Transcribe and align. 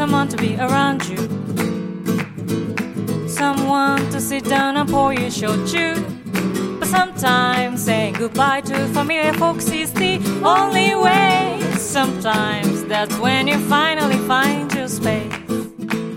someone 0.00 0.26
to 0.26 0.36
be 0.38 0.56
around 0.56 1.06
you. 1.10 1.18
Someone 3.28 4.00
to 4.10 4.18
sit 4.18 4.42
down 4.44 4.78
and 4.78 4.88
pour 4.88 5.12
you 5.12 5.26
shochu. 5.26 5.94
But 6.80 6.88
sometimes 6.88 7.84
saying 7.84 8.14
goodbye 8.14 8.62
to 8.62 8.86
familiar 8.94 9.34
folks 9.34 9.70
is 9.70 9.92
the 9.92 10.16
only 10.42 10.94
way. 10.94 11.60
Sometimes 11.76 12.84
that's 12.84 13.14
when 13.18 13.46
you 13.46 13.58
finally 13.68 14.16
find 14.26 14.72
your 14.72 14.88
space. 14.88 15.30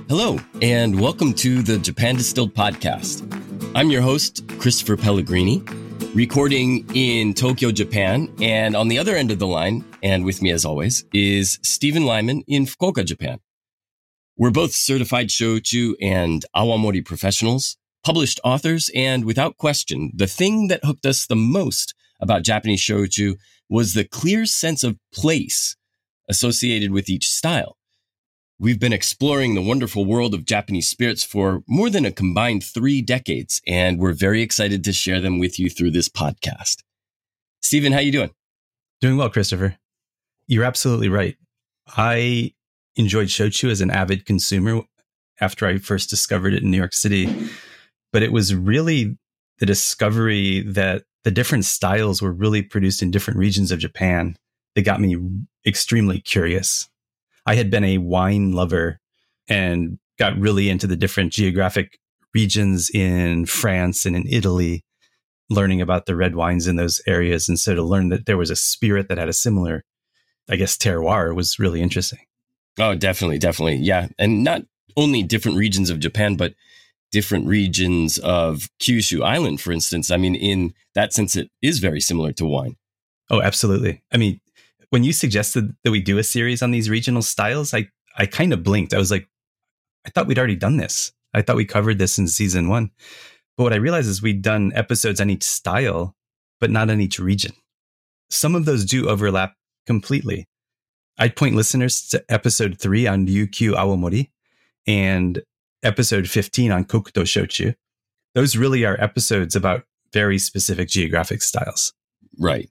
Hello, 0.07 0.39
and 0.61 0.97
welcome 0.97 1.34
to 1.34 1.61
the 1.61 1.77
Japan 1.77 2.15
Distilled 2.15 2.54
Podcast. 2.54 3.20
I'm 3.75 3.89
your 3.89 4.02
host, 4.02 4.47
Christopher 4.59 4.95
Pellegrini, 4.95 5.61
recording 6.15 6.89
in 6.95 7.34
Tokyo, 7.34 7.70
Japan. 7.70 8.34
And 8.39 8.77
on 8.77 8.88
the 8.88 8.97
other 8.97 9.17
end 9.17 9.29
of 9.29 9.39
the 9.39 9.47
line, 9.47 9.84
and 10.02 10.23
with 10.23 10.41
me 10.41 10.52
as 10.52 10.63
always, 10.63 11.03
is 11.11 11.59
Stephen 11.63 12.05
Lyman 12.05 12.45
in 12.47 12.65
Fukuoka, 12.65 13.03
Japan. 13.03 13.41
We're 14.37 14.51
both 14.51 14.73
certified 14.73 15.29
shochu 15.29 15.93
and 16.01 16.43
awamori 16.55 17.05
professionals, 17.05 17.77
published 18.03 18.39
authors, 18.43 18.89
and 18.95 19.25
without 19.25 19.57
question, 19.57 20.11
the 20.15 20.27
thing 20.27 20.67
that 20.69 20.83
hooked 20.83 21.05
us 21.05 21.27
the 21.27 21.35
most 21.35 21.93
about 22.19 22.43
Japanese 22.43 22.81
shochu 22.81 23.35
was 23.69 23.93
the 23.93 24.03
clear 24.03 24.45
sense 24.45 24.83
of 24.83 24.97
place 25.13 25.75
associated 26.27 26.91
with 26.91 27.09
each 27.09 27.29
style. 27.29 27.77
We've 28.59 28.79
been 28.79 28.93
exploring 28.93 29.55
the 29.55 29.61
wonderful 29.61 30.05
world 30.05 30.34
of 30.34 30.45
Japanese 30.45 30.89
spirits 30.89 31.23
for 31.23 31.63
more 31.67 31.89
than 31.89 32.05
a 32.05 32.11
combined 32.11 32.63
three 32.63 33.01
decades, 33.01 33.61
and 33.67 33.99
we're 33.99 34.13
very 34.13 34.41
excited 34.41 34.84
to 34.85 34.93
share 34.93 35.20
them 35.20 35.37
with 35.37 35.59
you 35.59 35.70
through 35.70 35.91
this 35.91 36.09
podcast. 36.09 36.77
Stephen, 37.61 37.93
how 37.93 37.99
you 37.99 38.11
doing? 38.11 38.31
Doing 39.01 39.17
well, 39.17 39.29
Christopher. 39.29 39.77
You're 40.47 40.63
absolutely 40.63 41.09
right. 41.09 41.35
I 41.87 42.53
enjoyed 42.96 43.27
shochu 43.27 43.70
as 43.70 43.82
an 43.82 43.91
avid 43.91 44.26
consumer 44.26 44.82
after 45.41 45.66
I 45.66 45.77
first 45.77 46.10
discovered 46.10 46.54
it 46.54 46.63
in 46.63 46.72
New 46.72 46.77
York 46.77 46.94
City, 46.94 47.49
but 48.12 48.24
it 48.24 48.32
was 48.32 48.54
really 48.54 49.18
the 49.60 49.66
discovery 49.66 50.62
that 50.62 51.04
the 51.24 51.32
different 51.32 51.66
styles 51.66 52.21
were 52.21 52.32
really 52.32 52.62
produced 52.62 53.02
in 53.02 53.12
different 53.12 53.40
regions 53.40 53.71
of 53.71 53.80
Japan 53.80 54.36
that 54.76 54.84
got 54.84 54.99
me 54.99 55.18
extremely 55.66 56.20
curious. 56.20 56.90
I 57.46 57.55
had 57.55 57.70
been 57.70 57.84
a 57.84 57.98
wine 57.98 58.52
lover 58.52 58.99
and 59.48 59.99
got 60.20 60.38
really 60.38 60.70
into 60.70 60.88
the 60.88 60.96
different 60.96 61.34
geographic 61.34 61.98
regions 62.34 62.90
in 62.90 63.46
France 63.46 64.06
and 64.06 64.16
in 64.16 64.28
Italy, 64.28 64.84
learning 65.50 65.81
about 65.81 66.06
the 66.06 66.16
red 66.16 66.36
wines 66.36 66.68
in 66.68 66.75
those 66.75 67.02
areas. 67.08 67.47
And 67.47 67.59
so 67.59 67.75
to 67.75 67.84
learn 67.84 68.09
that 68.09 68.25
there 68.25 68.38
was 68.38 68.50
a 68.50 68.56
spirit 68.56 69.08
that 69.09 69.18
had 69.18 69.30
a 69.30 69.34
similar, 69.34 69.84
I 70.50 70.56
guess, 70.56 70.78
terroir 70.78 71.36
was 71.36 71.59
really 71.59 71.81
interesting. 71.81 72.19
Oh, 72.79 72.96
definitely, 72.96 73.38
definitely. 73.38 73.78
Yeah. 73.78 74.07
And 74.18 74.44
not 74.44 74.63
only 74.97 75.24
different 75.24 75.57
regions 75.57 75.90
of 75.90 76.00
Japan, 76.00 76.35
but 76.35 76.56
different 77.12 77.47
regions 77.47 78.18
of 78.19 78.69
Kyushu 78.81 79.24
Island, 79.24 79.62
for 79.62 79.72
instance. 79.72 80.09
I 80.09 80.18
mean, 80.18 80.35
in 80.35 80.74
that 80.96 81.13
sense, 81.13 81.35
it 81.35 81.50
is 81.62 81.80
very 81.80 82.02
similar 82.02 82.31
to 82.34 82.46
wine. 82.46 82.75
Oh, 83.30 83.41
absolutely. 83.41 84.02
I 84.12 84.18
mean, 84.18 84.41
when 84.90 85.03
you 85.03 85.13
suggested 85.13 85.75
that 85.84 85.91
we 85.91 86.02
do 86.02 86.18
a 86.18 86.24
series 86.24 86.62
on 86.62 86.72
these 86.72 86.90
regional 86.90 87.22
styles, 87.22 87.74
I 87.74 87.88
I 88.18 88.25
kind 88.25 88.53
of 88.53 88.63
blinked. 88.63 88.94
I 88.94 89.00
was 89.00 89.12
like, 89.12 89.28
I 90.06 90.09
thought 90.09 90.28
we'd 90.28 90.38
already 90.38 90.56
done 90.56 90.78
this. 90.78 91.12
I 91.34 91.41
thought 91.41 91.56
we 91.56 91.66
covered 91.66 91.97
this 91.97 92.18
in 92.18 92.28
season 92.28 92.68
one. 92.68 92.91
But 93.58 93.63
what 93.63 93.74
I 93.74 93.78
realized 93.78 94.09
is 94.09 94.22
we'd 94.22 94.41
done 94.41 94.72
episodes 94.75 95.22
on 95.22 95.30
each 95.30 95.44
style, 95.44 96.16
but 96.59 96.72
not 96.72 96.90
on 96.90 97.02
each 97.02 97.19
region. 97.19 97.53
Some 98.30 98.56
of 98.56 98.66
those 98.66 98.85
do 98.85 99.09
overlap 99.09 99.56
completely. 99.85 100.47
I'd 101.17 101.35
point 101.35 101.56
listeners 101.56 102.07
to 102.09 102.23
episode 102.29 102.79
three 102.79 103.07
on 103.07 103.28
Ryukyu 103.28 103.73
Awamori 103.73 104.29
and 104.88 105.41
episode 105.84 106.28
15 106.28 106.72
on 106.72 106.85
Kokuto 106.85 107.24
Shochu. 107.24 107.75
Those 108.34 108.57
really 108.57 108.84
are 108.84 109.00
episodes 109.00 109.56
about 109.56 109.84
very 110.12 110.40
specific 110.40 110.90
geographic 110.90 111.41
styles. 111.41 111.94
Right. 112.40 112.69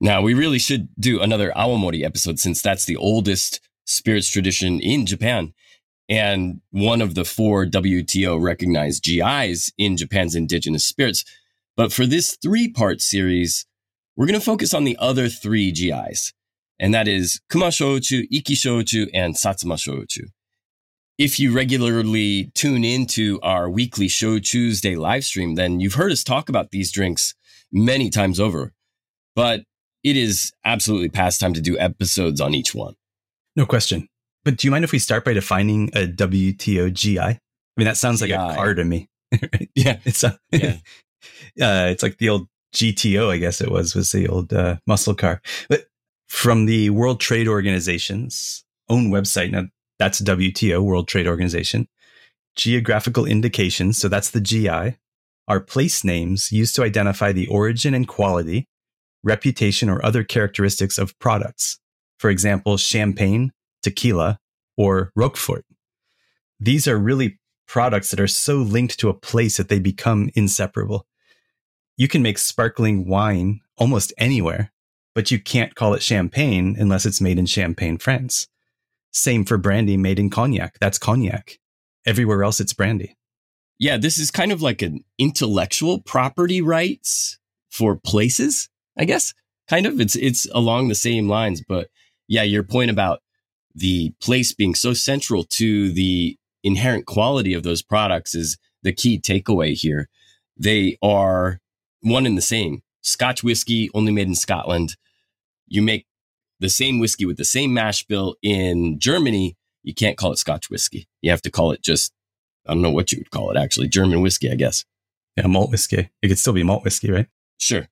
Now, 0.00 0.22
we 0.22 0.34
really 0.34 0.58
should 0.58 0.88
do 0.98 1.20
another 1.20 1.52
Awamori 1.54 2.04
episode 2.04 2.40
since 2.40 2.60
that's 2.60 2.84
the 2.84 2.96
oldest 2.96 3.60
spirits 3.84 4.28
tradition 4.28 4.80
in 4.80 5.06
Japan 5.06 5.52
and 6.08 6.60
one 6.70 7.00
of 7.00 7.14
the 7.14 7.24
four 7.24 7.64
WTO 7.64 8.40
recognized 8.42 9.04
GIs 9.04 9.72
in 9.78 9.96
Japan's 9.96 10.34
indigenous 10.34 10.84
spirits. 10.84 11.24
But 11.76 11.92
for 11.92 12.06
this 12.06 12.36
three 12.36 12.68
part 12.68 13.00
series, 13.00 13.66
we're 14.16 14.26
going 14.26 14.38
to 14.38 14.44
focus 14.44 14.74
on 14.74 14.84
the 14.84 14.96
other 14.98 15.28
three 15.28 15.70
GIs, 15.72 16.32
and 16.82 16.92
that 16.92 17.06
is 17.06 17.40
Kuma 17.48 17.68
Shochu, 17.68 18.26
Iki 18.30 18.54
Shochu, 18.54 19.08
and 19.14 19.36
Satsuma 19.36 19.76
Shochu. 19.76 20.24
If 21.16 21.38
you 21.38 21.52
regularly 21.52 22.50
tune 22.56 22.84
into 22.84 23.38
our 23.40 23.70
weekly 23.70 24.08
Show 24.08 24.40
Tuesday 24.40 24.96
live 24.96 25.24
stream, 25.24 25.54
then 25.54 25.78
you've 25.78 25.94
heard 25.94 26.10
us 26.10 26.24
talk 26.24 26.48
about 26.48 26.72
these 26.72 26.90
drinks 26.90 27.34
many 27.70 28.10
times 28.10 28.40
over. 28.40 28.72
But 29.36 29.62
it 30.02 30.16
is 30.16 30.52
absolutely 30.64 31.08
past 31.08 31.38
time 31.40 31.54
to 31.54 31.60
do 31.60 31.78
episodes 31.78 32.40
on 32.40 32.52
each 32.52 32.74
one. 32.74 32.94
No 33.54 33.64
question. 33.64 34.08
But 34.44 34.56
do 34.56 34.66
you 34.66 34.72
mind 34.72 34.82
if 34.82 34.90
we 34.90 34.98
start 34.98 35.24
by 35.24 35.34
defining 35.34 35.88
a 35.94 36.08
WTO 36.08 36.92
GI? 36.92 37.20
I 37.20 37.38
mean, 37.76 37.84
that 37.84 37.96
sounds 37.96 38.20
like 38.20 38.30
GI. 38.30 38.34
a 38.34 38.54
car 38.56 38.74
to 38.74 38.84
me. 38.84 39.08
Yeah. 39.76 39.98
It's 40.04 40.24
a, 40.24 40.36
Yeah. 40.50 40.76
uh, 41.60 41.86
it's 41.92 42.02
like 42.02 42.18
the 42.18 42.28
old 42.30 42.48
GTO, 42.74 43.30
I 43.30 43.36
guess 43.36 43.60
it 43.60 43.70
was, 43.70 43.94
was 43.94 44.10
the 44.10 44.26
old 44.26 44.52
uh, 44.52 44.78
muscle 44.86 45.14
car. 45.14 45.40
But 45.68 45.86
from 46.32 46.64
the 46.64 46.88
World 46.88 47.20
Trade 47.20 47.46
Organization's 47.46 48.64
own 48.88 49.10
website, 49.10 49.50
now 49.50 49.64
that's 49.98 50.18
WTO, 50.22 50.82
World 50.82 51.06
Trade 51.06 51.26
Organization, 51.26 51.88
geographical 52.56 53.26
indications, 53.26 53.98
so 53.98 54.08
that's 54.08 54.30
the 54.30 54.40
GI, 54.40 54.96
are 55.46 55.60
place 55.60 56.02
names 56.02 56.50
used 56.50 56.74
to 56.74 56.82
identify 56.82 57.32
the 57.32 57.46
origin 57.48 57.92
and 57.92 58.08
quality, 58.08 58.66
reputation, 59.22 59.90
or 59.90 60.04
other 60.04 60.24
characteristics 60.24 60.96
of 60.96 61.16
products. 61.18 61.78
For 62.18 62.30
example, 62.30 62.78
champagne, 62.78 63.52
tequila, 63.82 64.38
or 64.74 65.12
Roquefort. 65.14 65.64
These 66.58 66.88
are 66.88 66.96
really 66.96 67.40
products 67.68 68.10
that 68.10 68.20
are 68.20 68.26
so 68.26 68.56
linked 68.56 68.98
to 69.00 69.10
a 69.10 69.14
place 69.14 69.58
that 69.58 69.68
they 69.68 69.78
become 69.78 70.30
inseparable. 70.34 71.06
You 71.98 72.08
can 72.08 72.22
make 72.22 72.38
sparkling 72.38 73.06
wine 73.06 73.60
almost 73.76 74.14
anywhere, 74.16 74.71
but 75.14 75.30
you 75.30 75.38
can't 75.38 75.74
call 75.74 75.94
it 75.94 76.02
champagne 76.02 76.76
unless 76.78 77.06
it's 77.06 77.20
made 77.20 77.38
in 77.38 77.46
Champagne, 77.46 77.98
France. 77.98 78.48
Same 79.12 79.44
for 79.44 79.58
brandy 79.58 79.96
made 79.96 80.18
in 80.18 80.30
cognac. 80.30 80.78
That's 80.80 80.98
cognac. 80.98 81.58
Everywhere 82.06 82.42
else, 82.42 82.60
it's 82.60 82.72
brandy. 82.72 83.16
Yeah, 83.78 83.96
this 83.96 84.18
is 84.18 84.30
kind 84.30 84.52
of 84.52 84.62
like 84.62 84.80
an 84.80 85.04
intellectual 85.18 86.00
property 86.00 86.60
rights 86.60 87.38
for 87.70 87.96
places, 87.96 88.68
I 88.96 89.04
guess. 89.04 89.34
Kind 89.68 89.86
of. 89.86 90.00
It's 90.00 90.16
it's 90.16 90.46
along 90.54 90.88
the 90.88 90.94
same 90.94 91.28
lines, 91.28 91.62
but 91.66 91.88
yeah, 92.28 92.42
your 92.42 92.62
point 92.62 92.90
about 92.90 93.20
the 93.74 94.12
place 94.20 94.54
being 94.54 94.74
so 94.74 94.92
central 94.92 95.44
to 95.44 95.92
the 95.92 96.36
inherent 96.62 97.06
quality 97.06 97.54
of 97.54 97.62
those 97.62 97.82
products 97.82 98.34
is 98.34 98.56
the 98.82 98.92
key 98.92 99.20
takeaway 99.20 99.74
here. 99.74 100.08
They 100.56 100.98
are 101.02 101.60
one 102.00 102.26
and 102.26 102.36
the 102.36 102.42
same. 102.42 102.82
Scotch 103.02 103.42
whiskey 103.42 103.90
only 103.94 104.12
made 104.12 104.28
in 104.28 104.34
Scotland. 104.34 104.96
You 105.66 105.82
make 105.82 106.06
the 106.60 106.68
same 106.68 106.98
whiskey 106.98 107.24
with 107.24 107.36
the 107.36 107.44
same 107.44 107.74
mash 107.74 108.04
bill 108.04 108.36
in 108.42 108.98
Germany. 108.98 109.56
You 109.82 109.94
can't 109.94 110.16
call 110.16 110.32
it 110.32 110.38
Scotch 110.38 110.70
whiskey. 110.70 111.08
You 111.20 111.30
have 111.30 111.42
to 111.42 111.50
call 111.50 111.72
it 111.72 111.82
just, 111.82 112.12
I 112.66 112.72
don't 112.72 112.82
know 112.82 112.90
what 112.90 113.12
you 113.12 113.18
would 113.18 113.30
call 113.30 113.50
it 113.50 113.56
actually, 113.56 113.88
German 113.88 114.22
whiskey, 114.22 114.50
I 114.50 114.54
guess. 114.54 114.84
Yeah, 115.36 115.46
malt 115.46 115.70
whiskey. 115.70 116.10
It 116.22 116.28
could 116.28 116.38
still 116.38 116.52
be 116.52 116.62
malt 116.62 116.84
whiskey, 116.84 117.10
right? 117.10 117.26
Sure. 117.58 117.88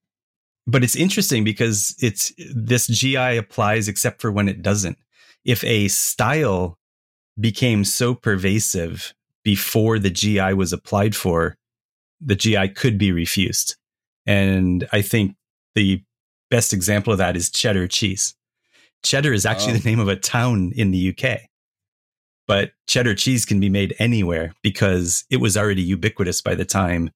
But 0.66 0.84
it's 0.84 0.97
interesting 0.97 1.42
because 1.42 1.97
it's 2.01 2.33
this 2.54 2.86
GI 2.86 3.36
applies 3.36 3.89
except 3.89 4.21
for 4.21 4.30
when 4.30 4.48
it 4.48 4.62
doesn't. 4.62 4.98
If 5.45 5.65
a 5.65 5.89
style 5.89 6.78
became 7.39 7.84
so 7.84 8.15
pervasive 8.15 9.15
before 9.42 9.98
the 9.98 10.10
GI 10.10 10.53
was 10.54 10.72
applied 10.72 11.16
for, 11.16 11.57
the 12.21 12.36
GI 12.36 12.68
could 12.68 12.98
be 12.98 13.10
refused. 13.10 13.77
And 14.30 14.86
I 14.92 15.03
think 15.03 15.34
the 15.74 16.03
best 16.50 16.72
example 16.72 17.12
of 17.12 17.18
that 17.18 17.36
is 17.36 17.50
cheddar 17.50 17.88
cheese. 17.88 18.34
Cheddar 19.03 19.32
is 19.32 19.44
actually 19.44 19.74
Oh. 19.74 19.78
the 19.78 19.88
name 19.91 19.98
of 19.98 20.09
a 20.09 20.15
town 20.16 20.72
in 20.77 20.92
the 20.92 21.09
UK. 21.09 21.48
But 22.47 22.72
cheddar 22.86 23.15
cheese 23.15 23.44
can 23.44 23.59
be 23.59 23.68
made 23.68 23.94
anywhere 23.98 24.53
because 24.62 25.24
it 25.30 25.38
was 25.38 25.56
already 25.56 25.82
ubiquitous 25.82 26.41
by 26.42 26.54
the 26.54 26.65
time 26.65 27.10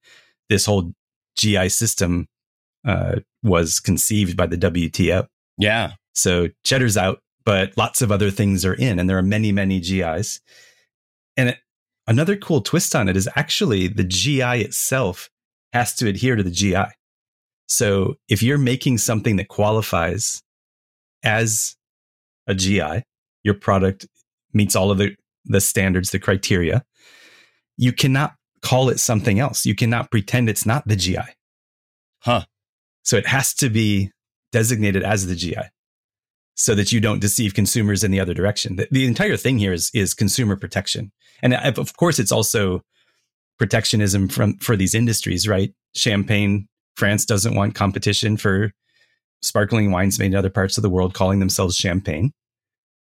this 0.49 0.67
whole 0.67 0.93
GI 1.37 1.69
system 1.69 2.27
uh, 2.85 3.21
was 3.43 3.81
conceived 3.81 4.37
by 4.37 4.47
the 4.47 4.57
WTO. 4.57 5.27
Yeah. 5.59 5.93
So 6.15 6.49
cheddar's 6.65 6.97
out, 6.97 7.21
but 7.45 7.77
lots 7.77 8.03
of 8.03 8.11
other 8.11 8.31
things 8.31 8.65
are 8.65 8.75
in, 8.75 8.99
and 8.99 9.09
there 9.09 9.19
are 9.19 9.23
many, 9.23 9.53
many 9.53 9.79
GIs. 9.81 10.41
And 11.37 11.51
it, 11.51 11.59
another 12.07 12.37
cool 12.37 12.61
twist 12.61 12.95
on 12.97 13.09
it 13.09 13.17
is 13.17 13.29
actually 13.37 13.89
the 13.89 14.05
GI 14.05 14.63
itself 14.63 15.31
has 15.73 15.95
to 15.97 16.09
adhere 16.09 16.37
to 16.37 16.43
the 16.43 16.51
GI. 16.51 16.87
So 17.67 18.15
if 18.29 18.43
you're 18.43 18.59
making 18.59 18.99
something 18.99 19.37
that 19.37 19.49
qualifies 19.49 20.43
as 21.23 21.77
a 22.47 22.55
GI, 22.55 23.05
your 23.43 23.55
product 23.55 24.07
meets 24.53 24.77
all 24.77 24.91
of 24.91 24.99
the, 24.99 25.17
the 25.45 25.61
standards, 25.61 26.11
the 26.11 26.19
criteria, 26.19 26.85
you 27.77 27.93
cannot 27.93 28.35
call 28.63 28.89
it 28.89 29.01
something 29.01 29.39
else. 29.39 29.67
You 29.67 29.75
cannot 29.75 30.11
pretend 30.11 30.49
it's 30.49 30.67
not 30.67 30.87
the 30.87 30.97
GI. 30.97 31.19
Huh. 32.21 32.45
So 33.03 33.17
it 33.17 33.27
has 33.27 33.55
to 33.55 33.69
be 33.69 34.11
designated 34.53 35.03
as 35.03 35.27
the 35.27 35.35
GI 35.35 35.57
so 36.55 36.75
that 36.75 36.93
you 36.93 37.01
don't 37.01 37.21
deceive 37.21 37.55
consumers 37.55 38.05
in 38.05 38.11
the 38.11 38.21
other 38.21 38.33
direction. 38.33 38.77
The, 38.77 38.89
the 38.91 39.07
entire 39.07 39.37
thing 39.37 39.59
here 39.59 39.73
is, 39.73 39.91
is 39.93 40.15
consumer 40.15 40.57
protection. 40.57 41.13
And 41.43 41.55
of 41.55 41.97
course, 41.97 42.19
it's 42.19 42.33
also 42.33 42.83
protectionism 43.59 44.29
from, 44.29 44.57
for 44.59 44.77
these 44.77 44.95
industries, 44.95 45.49
right? 45.49 45.75
Champagne, 45.95 46.69
France 46.97 47.25
doesn't 47.25 47.55
want 47.55 47.75
competition 47.75 48.37
for 48.37 48.73
sparkling 49.43 49.91
wines 49.91 50.19
made 50.19 50.27
in 50.27 50.35
other 50.35 50.51
parts 50.51 50.79
of 50.79 50.83
the 50.83 50.91
world 50.91 51.15
calling 51.15 51.39
themselves 51.39 51.77
champagne. 51.77 52.33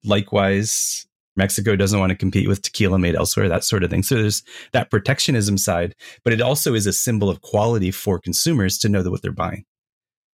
Likewise, 0.05 1.07
Mexico 1.37 1.75
doesn't 1.75 1.99
want 1.99 2.11
to 2.11 2.17
compete 2.17 2.49
with 2.49 2.63
tequila 2.63 2.99
made 2.99 3.15
elsewhere, 3.15 3.49
that 3.49 3.65
sort 3.65 3.83
of 3.83 3.91
thing. 3.91 4.03
So 4.03 4.17
there's 4.17 4.43
that 4.73 4.91
protectionism 4.91 5.59
side, 5.59 5.95
but 6.23 6.33
it 6.33 6.41
also 6.41 6.75
is 6.75 6.87
a 6.87 6.93
symbol 6.93 7.29
of 7.29 7.41
quality 7.41 7.91
for 7.91 8.19
consumers 8.19 8.79
to 8.79 8.89
know 8.89 9.03
that 9.03 9.11
what 9.11 9.23
they're 9.23 9.33
buying. 9.33 9.65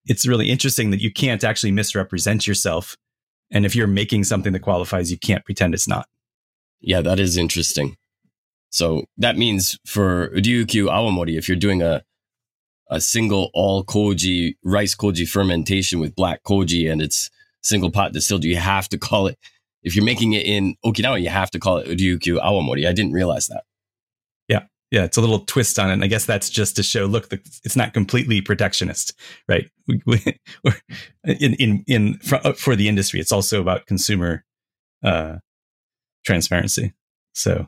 It's 0.06 0.26
really 0.26 0.50
interesting 0.50 0.90
that 0.90 1.00
you 1.00 1.12
can't 1.12 1.44
actually 1.44 1.72
misrepresent 1.72 2.46
yourself. 2.46 2.96
And 3.50 3.64
if 3.64 3.74
you're 3.74 3.86
making 3.86 4.24
something 4.24 4.52
that 4.52 4.60
qualifies, 4.60 5.10
you 5.10 5.18
can't 5.18 5.44
pretend 5.44 5.74
it's 5.74 5.88
not. 5.88 6.06
Yeah, 6.80 7.00
that 7.02 7.20
is 7.20 7.36
interesting. 7.36 7.96
So 8.70 9.04
that 9.18 9.36
means 9.36 9.78
for 9.86 10.28
Ryukyu 10.30 10.86
Awamori, 10.86 11.36
if 11.36 11.48
you're 11.48 11.56
doing 11.56 11.82
a 11.82 12.02
a 12.90 13.00
single 13.00 13.50
all 13.54 13.84
koji 13.84 14.54
rice 14.64 14.94
koji 14.94 15.26
fermentation 15.26 16.00
with 16.00 16.14
black 16.14 16.42
koji 16.42 16.90
and 16.90 17.00
it's 17.00 17.30
single 17.62 17.90
pot 17.90 18.12
distilled, 18.12 18.44
you 18.44 18.56
have 18.56 18.88
to 18.88 18.98
call 18.98 19.26
it 19.26 19.38
if 19.82 19.96
you're 19.96 20.04
making 20.04 20.34
it 20.34 20.44
in 20.44 20.76
Okinawa, 20.84 21.20
you 21.22 21.28
have 21.28 21.50
to 21.52 21.58
call 21.58 21.78
it 21.78 21.98
Ryukyu 21.98 22.40
Awamori. 22.42 22.86
I 22.86 22.92
didn't 22.92 23.12
realize 23.12 23.46
that. 23.48 23.64
Yeah. 24.48 24.64
Yeah. 24.90 25.04
It's 25.04 25.16
a 25.16 25.20
little 25.20 25.40
twist 25.40 25.78
on 25.78 25.90
it. 25.90 25.94
And 25.94 26.04
I 26.04 26.06
guess 26.06 26.26
that's 26.26 26.50
just 26.50 26.76
to 26.76 26.82
show, 26.82 27.06
look, 27.06 27.32
it's 27.32 27.76
not 27.76 27.94
completely 27.94 28.40
protectionist, 28.40 29.14
right? 29.48 29.70
In, 31.24 31.54
in, 31.54 31.84
in, 31.86 32.14
for, 32.18 32.36
uh, 32.46 32.52
for, 32.54 32.74
the 32.74 32.88
industry, 32.88 33.20
it's 33.20 33.32
also 33.32 33.60
about 33.60 33.86
consumer, 33.86 34.42
uh, 35.04 35.36
transparency. 36.24 36.94
So 37.34 37.66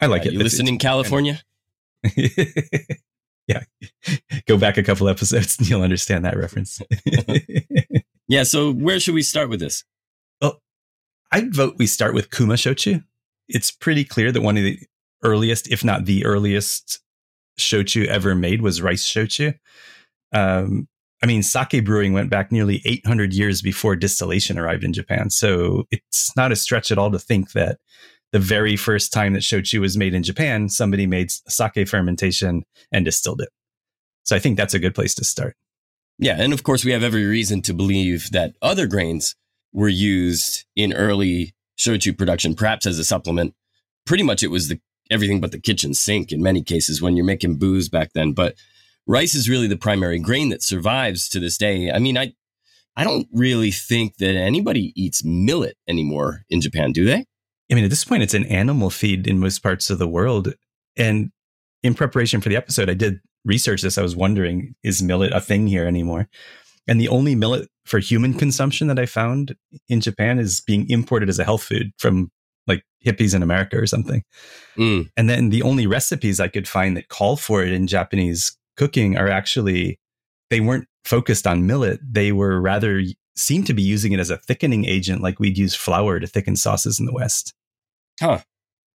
I 0.00 0.06
like 0.06 0.22
uh, 0.22 0.28
it. 0.28 0.34
You 0.34 0.38
listen 0.38 0.68
in 0.68 0.78
California? 0.78 1.40
yeah. 3.46 3.62
Go 4.46 4.56
back 4.56 4.76
a 4.76 4.82
couple 4.82 5.08
episodes 5.08 5.58
and 5.58 5.68
you'll 5.68 5.82
understand 5.82 6.24
that 6.24 6.36
reference. 6.36 6.80
yeah. 8.28 8.42
So 8.42 8.72
where 8.72 9.00
should 9.00 9.14
we 9.14 9.22
start 9.22 9.48
with 9.48 9.60
this? 9.60 9.84
Well, 10.40 10.60
I'd 11.32 11.54
vote 11.54 11.76
we 11.78 11.86
start 11.86 12.14
with 12.14 12.30
Kuma 12.30 12.54
Shochu. 12.54 13.04
It's 13.48 13.70
pretty 13.70 14.04
clear 14.04 14.32
that 14.32 14.40
one 14.40 14.56
of 14.56 14.62
the 14.62 14.78
earliest, 15.22 15.70
if 15.70 15.84
not 15.84 16.06
the 16.06 16.24
earliest, 16.24 17.00
shochu 17.58 18.06
ever 18.06 18.34
made 18.34 18.62
was 18.62 18.82
rice 18.82 19.06
shochu. 19.06 19.54
Um, 20.32 20.88
I 21.22 21.26
mean, 21.26 21.42
sake 21.42 21.84
brewing 21.84 22.12
went 22.12 22.30
back 22.30 22.52
nearly 22.52 22.82
800 22.84 23.32
years 23.32 23.62
before 23.62 23.96
distillation 23.96 24.58
arrived 24.58 24.84
in 24.84 24.92
Japan. 24.92 25.30
So 25.30 25.84
it's 25.90 26.36
not 26.36 26.52
a 26.52 26.56
stretch 26.56 26.90
at 26.90 26.98
all 26.98 27.10
to 27.10 27.18
think 27.18 27.52
that 27.52 27.78
the 28.34 28.40
very 28.40 28.74
first 28.74 29.12
time 29.12 29.32
that 29.32 29.42
shochu 29.44 29.80
was 29.80 29.96
made 29.96 30.12
in 30.12 30.24
Japan, 30.24 30.68
somebody 30.68 31.06
made 31.06 31.30
sake 31.30 31.86
fermentation 31.86 32.64
and 32.90 33.04
distilled 33.04 33.40
it. 33.40 33.48
So 34.24 34.34
I 34.34 34.40
think 34.40 34.56
that's 34.56 34.74
a 34.74 34.80
good 34.80 34.92
place 34.92 35.14
to 35.14 35.24
start. 35.24 35.54
Yeah. 36.18 36.34
And 36.40 36.52
of 36.52 36.64
course, 36.64 36.84
we 36.84 36.90
have 36.90 37.04
every 37.04 37.26
reason 37.26 37.62
to 37.62 37.72
believe 37.72 38.30
that 38.32 38.56
other 38.60 38.88
grains 38.88 39.36
were 39.72 39.88
used 39.88 40.64
in 40.74 40.92
early 40.92 41.54
shochu 41.78 42.18
production, 42.18 42.56
perhaps 42.56 42.86
as 42.86 42.98
a 42.98 43.04
supplement. 43.04 43.54
Pretty 44.04 44.24
much 44.24 44.42
it 44.42 44.50
was 44.50 44.66
the 44.66 44.80
everything 45.12 45.40
but 45.40 45.52
the 45.52 45.60
kitchen 45.60 45.94
sink 45.94 46.32
in 46.32 46.42
many 46.42 46.64
cases 46.64 47.00
when 47.00 47.16
you're 47.16 47.24
making 47.24 47.58
booze 47.58 47.88
back 47.88 48.14
then. 48.14 48.32
But 48.32 48.56
rice 49.06 49.36
is 49.36 49.48
really 49.48 49.68
the 49.68 49.76
primary 49.76 50.18
grain 50.18 50.48
that 50.48 50.60
survives 50.60 51.28
to 51.28 51.38
this 51.38 51.56
day. 51.56 51.88
I 51.88 52.00
mean, 52.00 52.18
I 52.18 52.32
I 52.96 53.04
don't 53.04 53.28
really 53.32 53.70
think 53.70 54.16
that 54.16 54.34
anybody 54.34 54.92
eats 54.96 55.24
millet 55.24 55.76
anymore 55.86 56.42
in 56.50 56.60
Japan, 56.60 56.90
do 56.90 57.04
they? 57.04 57.26
I 57.70 57.74
mean, 57.74 57.84
at 57.84 57.90
this 57.90 58.04
point, 58.04 58.22
it's 58.22 58.34
an 58.34 58.46
animal 58.46 58.90
feed 58.90 59.26
in 59.26 59.38
most 59.38 59.62
parts 59.62 59.90
of 59.90 59.98
the 59.98 60.08
world. 60.08 60.54
And 60.96 61.30
in 61.82 61.94
preparation 61.94 62.40
for 62.40 62.48
the 62.48 62.56
episode, 62.56 62.90
I 62.90 62.94
did 62.94 63.20
research 63.44 63.82
this. 63.82 63.98
I 63.98 64.02
was 64.02 64.16
wondering, 64.16 64.74
is 64.82 65.02
millet 65.02 65.32
a 65.32 65.40
thing 65.40 65.66
here 65.66 65.86
anymore? 65.86 66.28
And 66.86 67.00
the 67.00 67.08
only 67.08 67.34
millet 67.34 67.68
for 67.86 67.98
human 67.98 68.34
consumption 68.34 68.88
that 68.88 68.98
I 68.98 69.06
found 69.06 69.56
in 69.88 70.00
Japan 70.00 70.38
is 70.38 70.60
being 70.60 70.88
imported 70.90 71.28
as 71.28 71.38
a 71.38 71.44
health 71.44 71.62
food 71.62 71.92
from 71.98 72.30
like 72.66 72.82
hippies 73.04 73.34
in 73.34 73.42
America 73.42 73.78
or 73.78 73.86
something. 73.86 74.22
Mm. 74.76 75.10
And 75.16 75.28
then 75.28 75.50
the 75.50 75.62
only 75.62 75.86
recipes 75.86 76.40
I 76.40 76.48
could 76.48 76.68
find 76.68 76.96
that 76.96 77.08
call 77.08 77.36
for 77.36 77.62
it 77.62 77.72
in 77.72 77.86
Japanese 77.86 78.56
cooking 78.76 79.16
are 79.16 79.28
actually, 79.28 79.98
they 80.50 80.60
weren't 80.60 80.88
focused 81.04 81.46
on 81.46 81.66
millet. 81.66 82.00
They 82.02 82.32
were 82.32 82.60
rather 82.60 83.02
seem 83.36 83.64
to 83.64 83.74
be 83.74 83.82
using 83.82 84.12
it 84.12 84.20
as 84.20 84.30
a 84.30 84.36
thickening 84.36 84.84
agent, 84.84 85.22
like 85.22 85.40
we'd 85.40 85.58
use 85.58 85.74
flour 85.74 86.20
to 86.20 86.26
thicken 86.26 86.56
sauces 86.56 87.00
in 87.00 87.06
the 87.06 87.12
West. 87.12 87.54
Huh. 88.20 88.40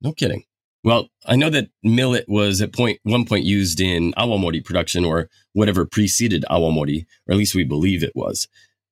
No 0.01 0.13
kidding. 0.13 0.43
Well, 0.83 1.09
I 1.25 1.35
know 1.35 1.49
that 1.49 1.69
millet 1.83 2.25
was 2.29 2.61
at 2.61 2.73
point 2.73 2.99
one 3.03 3.25
point 3.25 3.43
used 3.43 3.81
in 3.81 4.13
awamori 4.13 4.63
production 4.63 5.03
or 5.03 5.29
whatever 5.53 5.85
preceded 5.85 6.45
awamori, 6.49 7.05
or 7.27 7.33
at 7.33 7.37
least 7.37 7.55
we 7.55 7.63
believe 7.63 8.03
it 8.03 8.15
was. 8.15 8.47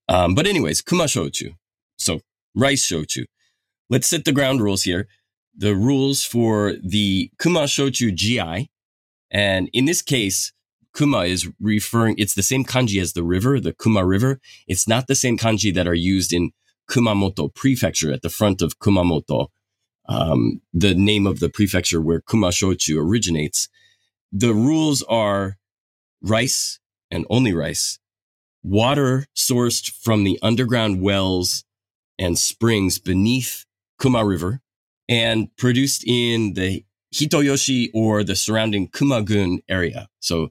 Um, 0.10 0.36
but 0.36 0.48
anyways, 0.48 0.82
kuma 0.82 1.06
shochu. 1.06 1.56
So 1.98 2.22
rice 2.56 2.86
shochu. 2.86 3.26
Let's 3.90 4.08
set 4.08 4.26
the 4.26 4.32
ground 4.32 4.62
rules 4.62 4.84
here. 4.84 5.08
The 5.56 5.76
rules 5.76 6.24
for 6.26 6.74
the 6.84 7.32
kuma 7.40 7.62
shochu 7.62 8.14
GI. 8.14 8.70
And 9.32 9.70
in 9.72 9.86
this 9.86 10.02
case, 10.02 10.52
kuma 10.96 11.26
is 11.26 11.50
referring, 11.60 12.16
it's 12.18 12.34
the 12.34 12.44
same 12.44 12.64
kanji 12.64 13.02
as 13.02 13.14
the 13.14 13.24
river, 13.24 13.60
the 13.60 13.74
Kuma 13.74 14.06
River. 14.06 14.40
It's 14.68 14.88
not 14.88 15.08
the 15.08 15.16
same 15.16 15.38
kanji 15.38 15.74
that 15.74 15.88
are 15.88 15.94
used 15.94 16.34
in 16.34 16.52
Kumamoto 16.90 17.54
Prefecture 17.54 18.12
at 18.12 18.22
the 18.22 18.30
front 18.30 18.62
of 18.62 18.80
Kumamoto, 18.80 19.48
um, 20.08 20.62
the 20.74 20.96
name 20.96 21.28
of 21.28 21.40
the 21.40 21.50
prefecture 21.50 22.02
where 22.02 22.22
Kuma 22.22 22.50
Shochu 22.50 22.98
originates. 22.98 23.68
The 24.32 24.54
rules 24.54 25.04
are 25.04 25.58
rice 26.22 26.80
and 27.12 27.26
only 27.30 27.54
rice, 27.54 28.00
water 28.64 29.28
sourced 29.36 29.92
from 29.92 30.24
the 30.24 30.40
underground 30.42 31.02
wells 31.02 31.64
and 32.18 32.38
springs 32.38 33.00
beneath 33.00 33.66
Kuma 34.02 34.26
River 34.26 34.62
and 35.08 35.56
produced 35.56 36.04
in 36.08 36.54
the 36.54 36.84
Hitoyoshi 37.14 37.90
or 37.94 38.24
the 38.24 38.36
surrounding 38.36 38.90
Kumagun 38.90 39.60
area. 39.70 40.10
So 40.20 40.50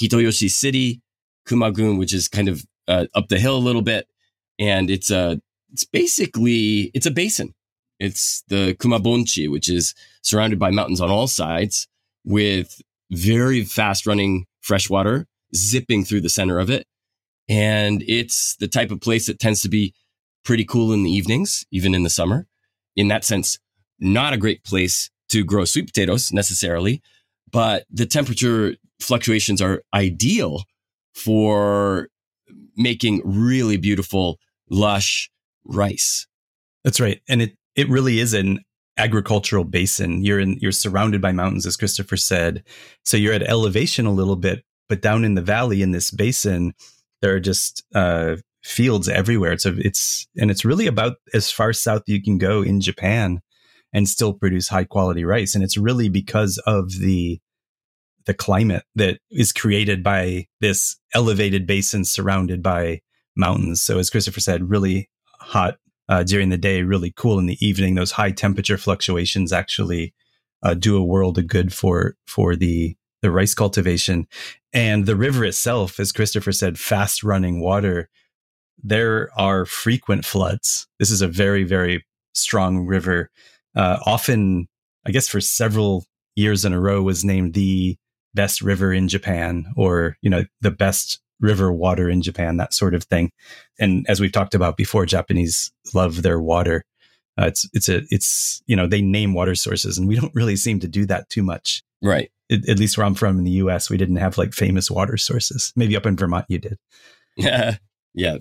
Hitoyoshi 0.00 0.50
City, 0.50 1.02
Kumagun, 1.46 1.98
which 1.98 2.14
is 2.14 2.28
kind 2.28 2.48
of 2.48 2.64
uh, 2.88 3.06
up 3.14 3.28
the 3.28 3.38
hill 3.38 3.56
a 3.56 3.58
little 3.58 3.82
bit. 3.82 4.08
And 4.58 4.90
it's 4.90 5.10
a, 5.10 5.40
it's 5.72 5.84
basically, 5.84 6.90
it's 6.94 7.06
a 7.06 7.10
basin. 7.10 7.54
It's 7.98 8.42
the 8.48 8.74
Kumabonchi, 8.74 9.50
which 9.50 9.68
is 9.68 9.94
surrounded 10.22 10.58
by 10.58 10.70
mountains 10.70 11.00
on 11.00 11.10
all 11.10 11.26
sides 11.26 11.86
with 12.24 12.80
very 13.10 13.64
fast 13.64 14.06
running 14.06 14.46
fresh 14.60 14.88
water 14.88 15.26
zipping 15.54 16.04
through 16.04 16.22
the 16.22 16.28
center 16.28 16.58
of 16.58 16.70
it. 16.70 16.86
And 17.48 18.02
it's 18.06 18.56
the 18.56 18.68
type 18.68 18.90
of 18.90 19.00
place 19.00 19.26
that 19.26 19.38
tends 19.40 19.60
to 19.62 19.68
be 19.68 19.92
pretty 20.44 20.64
cool 20.64 20.92
in 20.92 21.02
the 21.02 21.10
evenings, 21.10 21.66
even 21.70 21.94
in 21.94 22.04
the 22.04 22.10
summer. 22.10 22.46
In 22.96 23.08
that 23.08 23.24
sense, 23.24 23.58
not 23.98 24.32
a 24.32 24.38
great 24.38 24.64
place 24.64 25.10
to 25.30 25.44
grow 25.44 25.64
sweet 25.64 25.86
potatoes 25.86 26.32
necessarily, 26.32 27.02
but 27.50 27.84
the 27.90 28.06
temperature 28.06 28.76
fluctuations 29.00 29.60
are 29.60 29.82
ideal 29.94 30.64
for 31.14 32.08
making 32.76 33.22
really 33.24 33.76
beautiful, 33.76 34.38
lush 34.68 35.30
rice. 35.64 36.26
That's 36.84 37.00
right. 37.00 37.20
And 37.28 37.42
it, 37.42 37.56
it 37.76 37.88
really 37.88 38.20
is 38.20 38.32
an 38.32 38.60
agricultural 38.96 39.64
basin. 39.64 40.22
You're 40.24 40.40
in, 40.40 40.58
you're 40.60 40.72
surrounded 40.72 41.20
by 41.20 41.32
mountains, 41.32 41.66
as 41.66 41.76
Christopher 41.76 42.16
said. 42.16 42.62
So 43.04 43.16
you're 43.16 43.34
at 43.34 43.42
elevation 43.42 44.06
a 44.06 44.12
little 44.12 44.36
bit, 44.36 44.64
but 44.88 45.02
down 45.02 45.24
in 45.24 45.34
the 45.34 45.42
valley 45.42 45.82
in 45.82 45.92
this 45.92 46.10
basin, 46.10 46.74
there 47.22 47.34
are 47.34 47.40
just 47.40 47.84
uh, 47.94 48.36
fields 48.62 49.08
everywhere. 49.08 49.52
A, 49.52 49.78
it's 49.78 50.26
and 50.36 50.50
it's 50.50 50.64
really 50.64 50.86
about 50.86 51.16
as 51.34 51.50
far 51.50 51.72
south 51.72 52.02
you 52.06 52.22
can 52.22 52.38
go 52.38 52.62
in 52.62 52.80
Japan 52.80 53.40
and 53.92 54.08
still 54.08 54.32
produce 54.32 54.68
high 54.68 54.84
quality 54.84 55.24
rice. 55.24 55.54
And 55.54 55.64
it's 55.64 55.76
really 55.76 56.08
because 56.08 56.58
of 56.66 56.92
the 56.98 57.40
the 58.26 58.34
climate 58.34 58.84
that 58.94 59.18
is 59.30 59.52
created 59.52 60.02
by 60.02 60.46
this 60.60 60.96
elevated 61.14 61.66
basin 61.66 62.04
surrounded 62.04 62.62
by 62.62 63.00
mountains. 63.36 63.82
So 63.82 63.98
as 63.98 64.10
Christopher 64.10 64.40
said, 64.40 64.70
really 64.70 65.08
hot 65.40 65.78
uh, 66.08 66.22
during 66.24 66.50
the 66.50 66.58
day, 66.58 66.82
really 66.82 67.12
cool 67.16 67.38
in 67.38 67.46
the 67.46 67.58
evening. 67.64 67.94
Those 67.94 68.12
high 68.12 68.32
temperature 68.32 68.76
fluctuations 68.76 69.52
actually 69.52 70.12
uh, 70.62 70.74
do 70.74 70.96
a 70.96 71.04
world 71.04 71.38
of 71.38 71.46
good 71.46 71.72
for 71.72 72.16
for 72.26 72.56
the 72.56 72.96
the 73.22 73.30
rice 73.30 73.54
cultivation. 73.54 74.26
And 74.72 75.06
the 75.06 75.16
river 75.16 75.44
itself, 75.44 76.00
as 76.00 76.12
Christopher 76.12 76.52
said, 76.52 76.78
fast 76.78 77.22
running 77.22 77.60
water, 77.60 78.08
there 78.82 79.30
are 79.36 79.66
frequent 79.66 80.24
floods. 80.24 80.86
This 80.98 81.10
is 81.10 81.20
a 81.20 81.28
very, 81.28 81.64
very 81.64 82.04
strong 82.34 82.86
river. 82.86 83.30
uh, 83.76 83.98
often, 84.04 84.68
I 85.06 85.10
guess, 85.10 85.28
for 85.28 85.40
several 85.40 86.04
years 86.34 86.64
in 86.64 86.72
a 86.72 86.80
row, 86.80 87.02
was 87.02 87.24
named 87.24 87.54
the 87.54 87.96
best 88.34 88.62
river 88.62 88.92
in 88.92 89.08
Japan, 89.08 89.66
or 89.76 90.16
you 90.22 90.30
know, 90.30 90.44
the 90.60 90.70
best 90.70 91.20
river 91.40 91.72
water 91.72 92.08
in 92.08 92.22
Japan, 92.22 92.58
that 92.58 92.74
sort 92.74 92.94
of 92.94 93.04
thing. 93.04 93.32
And 93.78 94.06
as 94.08 94.20
we've 94.20 94.32
talked 94.32 94.54
about 94.54 94.76
before, 94.76 95.06
Japanese 95.06 95.72
love 95.94 96.22
their 96.22 96.40
water. 96.40 96.84
Uh, 97.40 97.46
it's 97.46 97.68
it's 97.72 97.88
a 97.88 98.02
it's 98.10 98.62
you 98.66 98.76
know 98.76 98.86
they 98.86 99.00
name 99.00 99.34
water 99.34 99.54
sources, 99.54 99.96
and 99.96 100.06
we 100.06 100.16
don't 100.16 100.34
really 100.34 100.56
seem 100.56 100.80
to 100.80 100.88
do 100.88 101.06
that 101.06 101.28
too 101.30 101.42
much. 101.42 101.82
Right. 102.02 102.30
It, 102.48 102.68
at 102.68 102.78
least 102.78 102.98
where 102.98 103.06
I'm 103.06 103.14
from 103.14 103.38
in 103.38 103.44
the 103.44 103.50
U.S., 103.52 103.88
we 103.88 103.96
didn't 103.96 104.16
have 104.16 104.36
like 104.36 104.52
famous 104.52 104.90
water 104.90 105.16
sources. 105.16 105.72
Maybe 105.76 105.96
up 105.96 106.06
in 106.06 106.16
Vermont, 106.16 106.46
you 106.48 106.58
did. 106.58 106.78
Yeah, 107.36 107.76
yeah. 108.14 108.38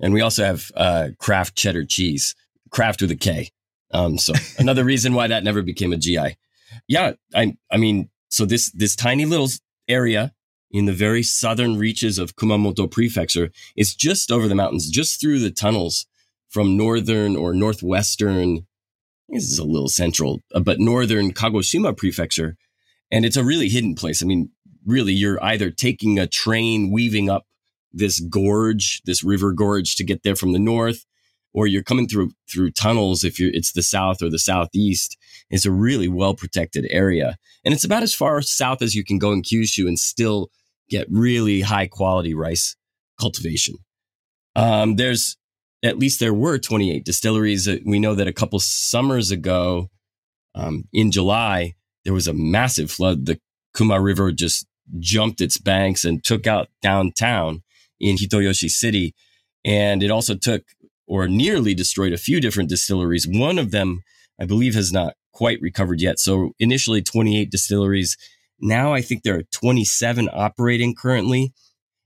And 0.00 0.12
we 0.12 0.20
also 0.20 0.44
have 0.44 0.70
uh, 0.76 1.08
Kraft 1.18 1.56
cheddar 1.56 1.84
cheese, 1.84 2.34
Kraft 2.70 3.00
with 3.00 3.10
a 3.10 3.16
K. 3.16 3.50
Um, 3.92 4.18
so 4.18 4.34
another 4.58 4.84
reason 4.84 5.14
why 5.14 5.28
that 5.28 5.44
never 5.44 5.62
became 5.62 5.92
a 5.92 5.96
GI. 5.96 6.36
Yeah, 6.86 7.12
I 7.34 7.56
I 7.70 7.78
mean, 7.78 8.10
so 8.28 8.44
this 8.44 8.70
this 8.72 8.96
tiny 8.96 9.24
little 9.24 9.48
area 9.88 10.32
in 10.70 10.84
the 10.84 10.92
very 10.92 11.22
southern 11.22 11.78
reaches 11.78 12.18
of 12.18 12.36
Kumamoto 12.36 12.90
Prefecture 12.90 13.50
is 13.76 13.94
just 13.94 14.30
over 14.30 14.48
the 14.48 14.54
mountains, 14.54 14.90
just 14.90 15.20
through 15.20 15.38
the 15.38 15.50
tunnels 15.50 16.06
from 16.48 16.76
northern 16.76 17.36
or 17.36 17.54
northwestern. 17.54 18.66
This 19.28 19.44
is 19.44 19.58
a 19.58 19.64
little 19.64 19.88
central, 19.88 20.40
uh, 20.54 20.60
but 20.60 20.80
northern 20.80 21.32
Kagoshima 21.32 21.96
Prefecture, 21.96 22.56
and 23.10 23.24
it's 23.24 23.36
a 23.36 23.44
really 23.44 23.68
hidden 23.68 23.94
place. 23.94 24.22
I 24.22 24.26
mean, 24.26 24.50
really, 24.86 25.12
you're 25.12 25.42
either 25.42 25.70
taking 25.70 26.18
a 26.18 26.26
train 26.26 26.90
weaving 26.90 27.28
up 27.28 27.46
this 27.92 28.20
gorge, 28.20 29.02
this 29.04 29.24
river 29.24 29.52
gorge, 29.52 29.96
to 29.96 30.04
get 30.04 30.22
there 30.22 30.36
from 30.36 30.52
the 30.52 30.58
north, 30.58 31.04
or 31.54 31.66
you're 31.66 31.82
coming 31.82 32.08
through 32.08 32.30
through 32.50 32.70
tunnels 32.70 33.24
if 33.24 33.38
you're 33.38 33.50
it's 33.52 33.72
the 33.72 33.82
south 33.82 34.22
or 34.22 34.30
the 34.30 34.38
southeast 34.38 35.16
it's 35.50 35.66
a 35.66 35.72
really 35.72 36.08
well 36.08 36.34
protected 36.34 36.86
area. 36.90 37.36
And 37.64 37.72
it's 37.72 37.84
about 37.84 38.02
as 38.02 38.14
far 38.14 38.40
south 38.42 38.82
as 38.82 38.94
you 38.94 39.04
can 39.04 39.18
go 39.18 39.32
in 39.32 39.42
kyushu 39.42 39.86
and 39.86 39.98
still 39.98 40.50
get 40.88 41.06
really 41.10 41.62
high 41.62 41.86
quality 41.86 42.34
rice 42.34 42.76
cultivation. 43.20 43.76
Um, 44.56 44.96
there's 44.96 45.36
at 45.82 45.98
least 45.98 46.20
there 46.20 46.34
were 46.34 46.58
28 46.58 47.04
distilleries. 47.04 47.68
We 47.84 47.98
know 47.98 48.14
that 48.14 48.26
a 48.26 48.32
couple 48.32 48.58
summers 48.58 49.30
ago 49.30 49.90
um, 50.54 50.84
in 50.92 51.10
july 51.10 51.74
there 52.04 52.14
was 52.14 52.28
a 52.28 52.32
massive 52.32 52.90
flood. 52.90 53.26
The 53.26 53.40
kuma 53.76 54.00
river 54.00 54.32
just 54.32 54.66
jumped 54.98 55.40
its 55.40 55.58
banks 55.58 56.04
and 56.04 56.24
took 56.24 56.46
out 56.46 56.68
downtown 56.82 57.62
in 58.00 58.16
hitoyoshi 58.16 58.70
city. 58.70 59.14
And 59.64 60.02
it 60.02 60.10
also 60.10 60.34
took 60.34 60.62
or 61.08 61.26
nearly 61.26 61.74
destroyed 61.74 62.12
a 62.12 62.18
few 62.18 62.40
different 62.40 62.68
distilleries. 62.68 63.26
One 63.26 63.58
of 63.58 63.70
them, 63.70 64.02
I 64.38 64.44
believe, 64.44 64.74
has 64.74 64.92
not 64.92 65.14
quite 65.32 65.60
recovered 65.60 66.00
yet. 66.00 66.18
So 66.18 66.52
initially 66.58 67.02
28 67.02 67.50
distilleries. 67.50 68.16
Now 68.60 68.92
I 68.92 69.00
think 69.00 69.22
there 69.22 69.36
are 69.36 69.44
27 69.52 70.28
operating 70.32 70.94
currently. 70.94 71.52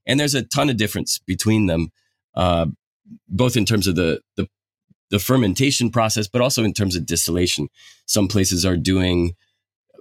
And 0.05 0.19
there's 0.19 0.35
a 0.35 0.43
ton 0.43 0.69
of 0.69 0.77
difference 0.77 1.19
between 1.19 1.67
them, 1.67 1.89
uh, 2.35 2.67
both 3.27 3.55
in 3.55 3.65
terms 3.65 3.87
of 3.87 3.95
the, 3.95 4.21
the, 4.35 4.47
the 5.11 5.19
fermentation 5.19 5.91
process, 5.91 6.27
but 6.27 6.41
also 6.41 6.63
in 6.63 6.73
terms 6.73 6.95
of 6.95 7.05
distillation. 7.05 7.69
Some 8.05 8.27
places 8.27 8.65
are 8.65 8.77
doing 8.77 9.33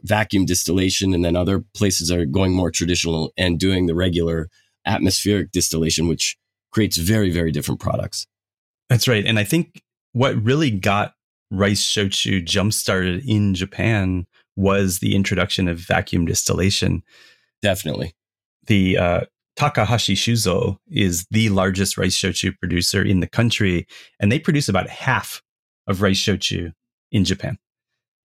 vacuum 0.03 0.45
distillation, 0.45 1.15
and 1.15 1.25
then 1.25 1.37
other 1.37 1.65
places 1.75 2.11
are 2.11 2.27
going 2.27 2.53
more 2.53 2.71
traditional 2.71 3.33
and 3.37 3.59
doing 3.59 3.87
the 3.87 3.95
regular 3.95 4.49
atmospheric 4.85 5.53
distillation, 5.53 6.09
which 6.09 6.37
creates 6.73 6.97
very, 6.97 7.31
very 7.31 7.53
different 7.53 7.81
products. 7.81 8.27
That's 8.93 9.09
right. 9.09 9.25
And 9.25 9.39
I 9.39 9.45
think 9.45 9.81
what 10.13 10.37
really 10.45 10.71
got 10.71 11.15
rice 11.51 11.83
shochu 11.83 12.45
jump 12.45 12.75
started 12.75 13.25
in 13.27 13.55
Japan 13.55 14.27
was 14.55 14.99
the 14.99 15.17
introduction 15.17 15.67
of 15.67 15.79
vacuum 15.79 16.27
distillation. 16.27 17.03
Definitely. 17.63 18.13
The 18.67 18.99
uh, 18.99 19.21
Takahashi 19.57 20.15
Shuzo 20.15 20.77
is 20.91 21.25
the 21.31 21.49
largest 21.49 21.97
rice 21.97 22.15
shochu 22.15 22.53
producer 22.59 23.03
in 23.03 23.21
the 23.21 23.27
country, 23.27 23.87
and 24.21 24.31
they 24.31 24.39
produce 24.39 24.69
about 24.69 24.91
half 24.91 25.41
of 25.87 26.03
rice 26.03 26.21
shochu 26.21 26.75
in 27.11 27.25
Japan. 27.25 27.57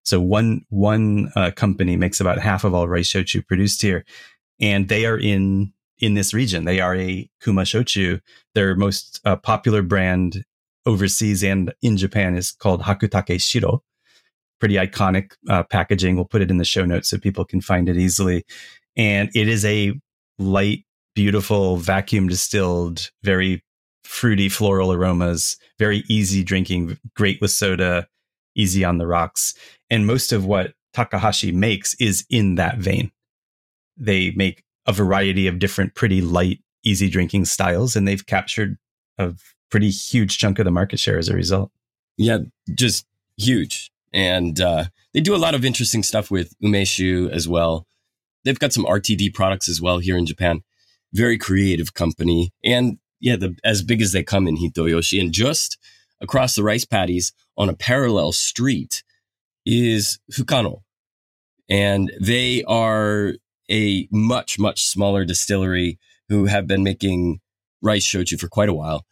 So 0.04 0.20
one 0.20 0.66
one 0.68 1.32
uh, 1.34 1.50
company 1.52 1.96
makes 1.96 2.20
about 2.20 2.40
half 2.40 2.62
of 2.62 2.74
all 2.74 2.88
rice 2.88 3.10
shochu 3.10 3.46
produced 3.46 3.80
here, 3.80 4.04
and 4.60 4.90
they 4.90 5.06
are 5.06 5.18
in 5.18 5.72
in 5.98 6.12
this 6.12 6.34
region. 6.34 6.66
They 6.66 6.80
are 6.80 6.94
a 6.94 7.26
Kuma 7.42 7.62
shochu. 7.62 8.20
Their 8.54 8.74
most 8.74 9.22
uh, 9.24 9.36
popular 9.36 9.80
brand 9.80 10.44
overseas 10.88 11.44
and 11.44 11.72
in 11.82 11.96
Japan 11.98 12.34
is 12.34 12.50
called 12.50 12.82
Hakutake 12.82 13.40
Shiro. 13.40 13.82
Pretty 14.58 14.76
iconic 14.76 15.32
uh, 15.48 15.62
packaging. 15.62 16.16
We'll 16.16 16.24
put 16.24 16.42
it 16.42 16.50
in 16.50 16.56
the 16.56 16.64
show 16.64 16.84
notes 16.84 17.10
so 17.10 17.18
people 17.18 17.44
can 17.44 17.60
find 17.60 17.88
it 17.88 17.96
easily. 17.96 18.44
And 18.96 19.30
it 19.34 19.46
is 19.48 19.64
a 19.64 19.92
light, 20.38 20.84
beautiful, 21.14 21.76
vacuum 21.76 22.28
distilled, 22.28 23.10
very 23.22 23.62
fruity 24.02 24.48
floral 24.48 24.92
aromas, 24.92 25.58
very 25.78 26.02
easy 26.08 26.42
drinking, 26.42 26.98
great 27.14 27.40
with 27.40 27.50
soda, 27.50 28.08
easy 28.56 28.82
on 28.84 28.96
the 28.98 29.06
rocks. 29.06 29.54
And 29.90 30.06
most 30.06 30.32
of 30.32 30.46
what 30.46 30.72
Takahashi 30.94 31.52
makes 31.52 31.94
is 32.00 32.24
in 32.30 32.54
that 32.54 32.78
vein. 32.78 33.12
They 33.96 34.32
make 34.32 34.64
a 34.86 34.92
variety 34.92 35.46
of 35.46 35.58
different, 35.58 35.94
pretty 35.94 36.22
light, 36.22 36.60
easy 36.82 37.10
drinking 37.10 37.44
styles, 37.44 37.94
and 37.94 38.08
they've 38.08 38.24
captured 38.24 38.78
a 39.18 39.34
pretty 39.70 39.90
huge 39.90 40.38
chunk 40.38 40.58
of 40.58 40.64
the 40.64 40.70
market 40.70 40.98
share 40.98 41.18
as 41.18 41.28
a 41.28 41.34
result. 41.34 41.70
Yeah, 42.16 42.38
just 42.74 43.06
huge. 43.36 43.90
And 44.12 44.60
uh, 44.60 44.84
they 45.12 45.20
do 45.20 45.34
a 45.34 45.38
lot 45.38 45.54
of 45.54 45.64
interesting 45.64 46.02
stuff 46.02 46.30
with 46.30 46.54
umeshu 46.62 47.30
as 47.30 47.48
well. 47.48 47.86
They've 48.44 48.58
got 48.58 48.72
some 48.72 48.84
RTD 48.84 49.34
products 49.34 49.68
as 49.68 49.80
well 49.80 49.98
here 49.98 50.16
in 50.16 50.26
Japan. 50.26 50.62
Very 51.12 51.38
creative 51.38 51.94
company. 51.94 52.52
And 52.64 52.98
yeah, 53.20 53.36
the, 53.36 53.56
as 53.64 53.82
big 53.82 54.00
as 54.00 54.12
they 54.12 54.22
come 54.22 54.46
in 54.46 54.56
Hitoyoshi. 54.56 55.20
And 55.20 55.32
just 55.32 55.78
across 56.20 56.54
the 56.54 56.62
rice 56.62 56.84
paddies 56.84 57.32
on 57.56 57.68
a 57.68 57.74
parallel 57.74 58.32
street 58.32 59.02
is 59.66 60.18
Fukano. 60.32 60.82
And 61.68 62.12
they 62.20 62.64
are 62.64 63.34
a 63.70 64.08
much, 64.10 64.58
much 64.58 64.86
smaller 64.86 65.24
distillery 65.24 65.98
who 66.28 66.46
have 66.46 66.66
been 66.66 66.82
making 66.82 67.40
rice 67.82 68.06
shochu 68.06 68.38
for 68.40 68.48
quite 68.48 68.68
a 68.68 68.74
while. 68.74 69.04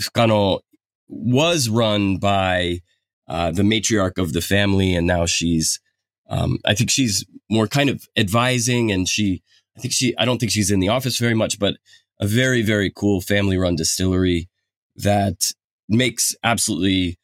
Fukano 0.00 0.60
was 1.08 1.68
run 1.68 2.18
by 2.18 2.80
uh, 3.28 3.50
the 3.50 3.62
matriarch 3.62 4.18
of 4.18 4.32
the 4.32 4.40
family, 4.40 4.94
and 4.94 5.06
now 5.06 5.26
she's, 5.26 5.80
um, 6.28 6.58
I 6.64 6.74
think 6.74 6.90
she's 6.90 7.24
more 7.50 7.66
kind 7.66 7.90
of 7.90 8.06
advising, 8.16 8.90
and 8.90 9.08
she, 9.08 9.42
I 9.76 9.80
think 9.80 9.92
she, 9.92 10.16
I 10.18 10.24
don't 10.24 10.38
think 10.38 10.52
she's 10.52 10.70
in 10.70 10.80
the 10.80 10.88
office 10.88 11.18
very 11.18 11.34
much, 11.34 11.58
but 11.58 11.76
a 12.20 12.26
very, 12.26 12.62
very 12.62 12.92
cool 12.94 13.20
family 13.20 13.56
run 13.56 13.76
distillery 13.76 14.48
that 14.96 15.52
makes 15.88 16.34
absolutely 16.44 17.18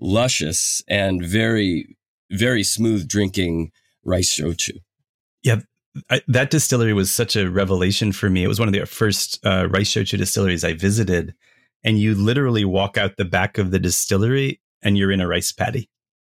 luscious 0.00 0.82
and 0.88 1.24
very, 1.24 1.96
very 2.30 2.62
smooth 2.62 3.08
drinking 3.08 3.70
rice 4.04 4.38
shochu. 4.38 4.78
Yeah, 5.42 5.60
I, 6.10 6.22
that 6.28 6.50
distillery 6.50 6.92
was 6.92 7.10
such 7.10 7.36
a 7.36 7.50
revelation 7.50 8.12
for 8.12 8.30
me. 8.30 8.42
It 8.42 8.48
was 8.48 8.58
one 8.58 8.68
of 8.68 8.74
the 8.74 8.86
first 8.86 9.38
uh, 9.44 9.68
rice 9.68 9.90
shochu 9.90 10.18
distilleries 10.18 10.64
I 10.64 10.72
visited 10.72 11.34
and 11.84 11.98
you 11.98 12.14
literally 12.14 12.64
walk 12.64 12.96
out 12.96 13.16
the 13.16 13.24
back 13.24 13.58
of 13.58 13.70
the 13.70 13.78
distillery 13.78 14.60
and 14.82 14.96
you're 14.96 15.12
in 15.12 15.20
a 15.20 15.28
rice 15.28 15.52
paddy. 15.52 15.88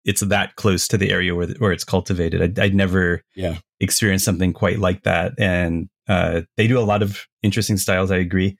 It's 0.05 0.21
that 0.23 0.57
close 0.57 0.89
to 0.89 0.97
the 0.97 1.11
area 1.11 1.35
where 1.35 1.49
where 1.59 1.73
it's 1.73 1.85
cultivated. 1.85 2.41
I'd, 2.41 2.59
I'd 2.59 2.75
never 2.75 3.23
yeah. 3.35 3.59
experienced 3.81 4.25
something 4.25 4.53
quite 4.53 4.79
like 4.79 5.03
that, 5.03 5.33
and 5.39 5.89
uh, 6.09 6.43
they 6.57 6.67
do 6.67 6.79
a 6.79 6.81
lot 6.81 7.03
of 7.03 7.27
interesting 7.43 7.77
styles. 7.77 8.11
I 8.11 8.17
agree. 8.17 8.57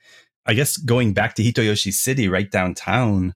I 0.47 0.55
guess 0.55 0.77
going 0.77 1.15
back 1.15 1.35
to 1.37 1.43
Hitoyoshi 1.43 1.93
City, 1.93 2.29
right 2.29 2.51
downtown, 2.51 3.35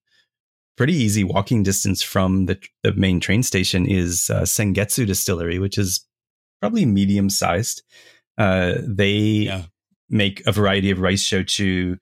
pretty 0.76 0.94
easy 0.94 1.24
walking 1.24 1.62
distance 1.62 2.02
from 2.02 2.46
the 2.46 2.58
the 2.82 2.92
main 2.92 3.20
train 3.20 3.42
station 3.42 3.86
is 3.86 4.28
uh, 4.28 4.42
Sengetsu 4.42 5.06
Distillery, 5.06 5.58
which 5.58 5.78
is 5.78 6.06
probably 6.60 6.84
medium 6.84 7.30
sized. 7.30 7.82
Uh, 8.36 8.74
they 8.82 9.12
yeah. 9.12 9.62
make 10.10 10.42
a 10.46 10.52
variety 10.52 10.90
of 10.90 11.00
rice 11.00 11.22
shochu 11.22 11.96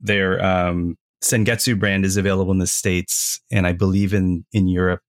their 0.00 0.44
um, 0.44 0.96
Sengetsu 1.22 1.78
brand 1.78 2.04
is 2.04 2.16
available 2.16 2.52
in 2.52 2.58
the 2.58 2.66
states 2.66 3.40
and 3.50 3.66
I 3.66 3.72
believe 3.72 4.14
in 4.14 4.44
in 4.52 4.68
Europe. 4.68 5.00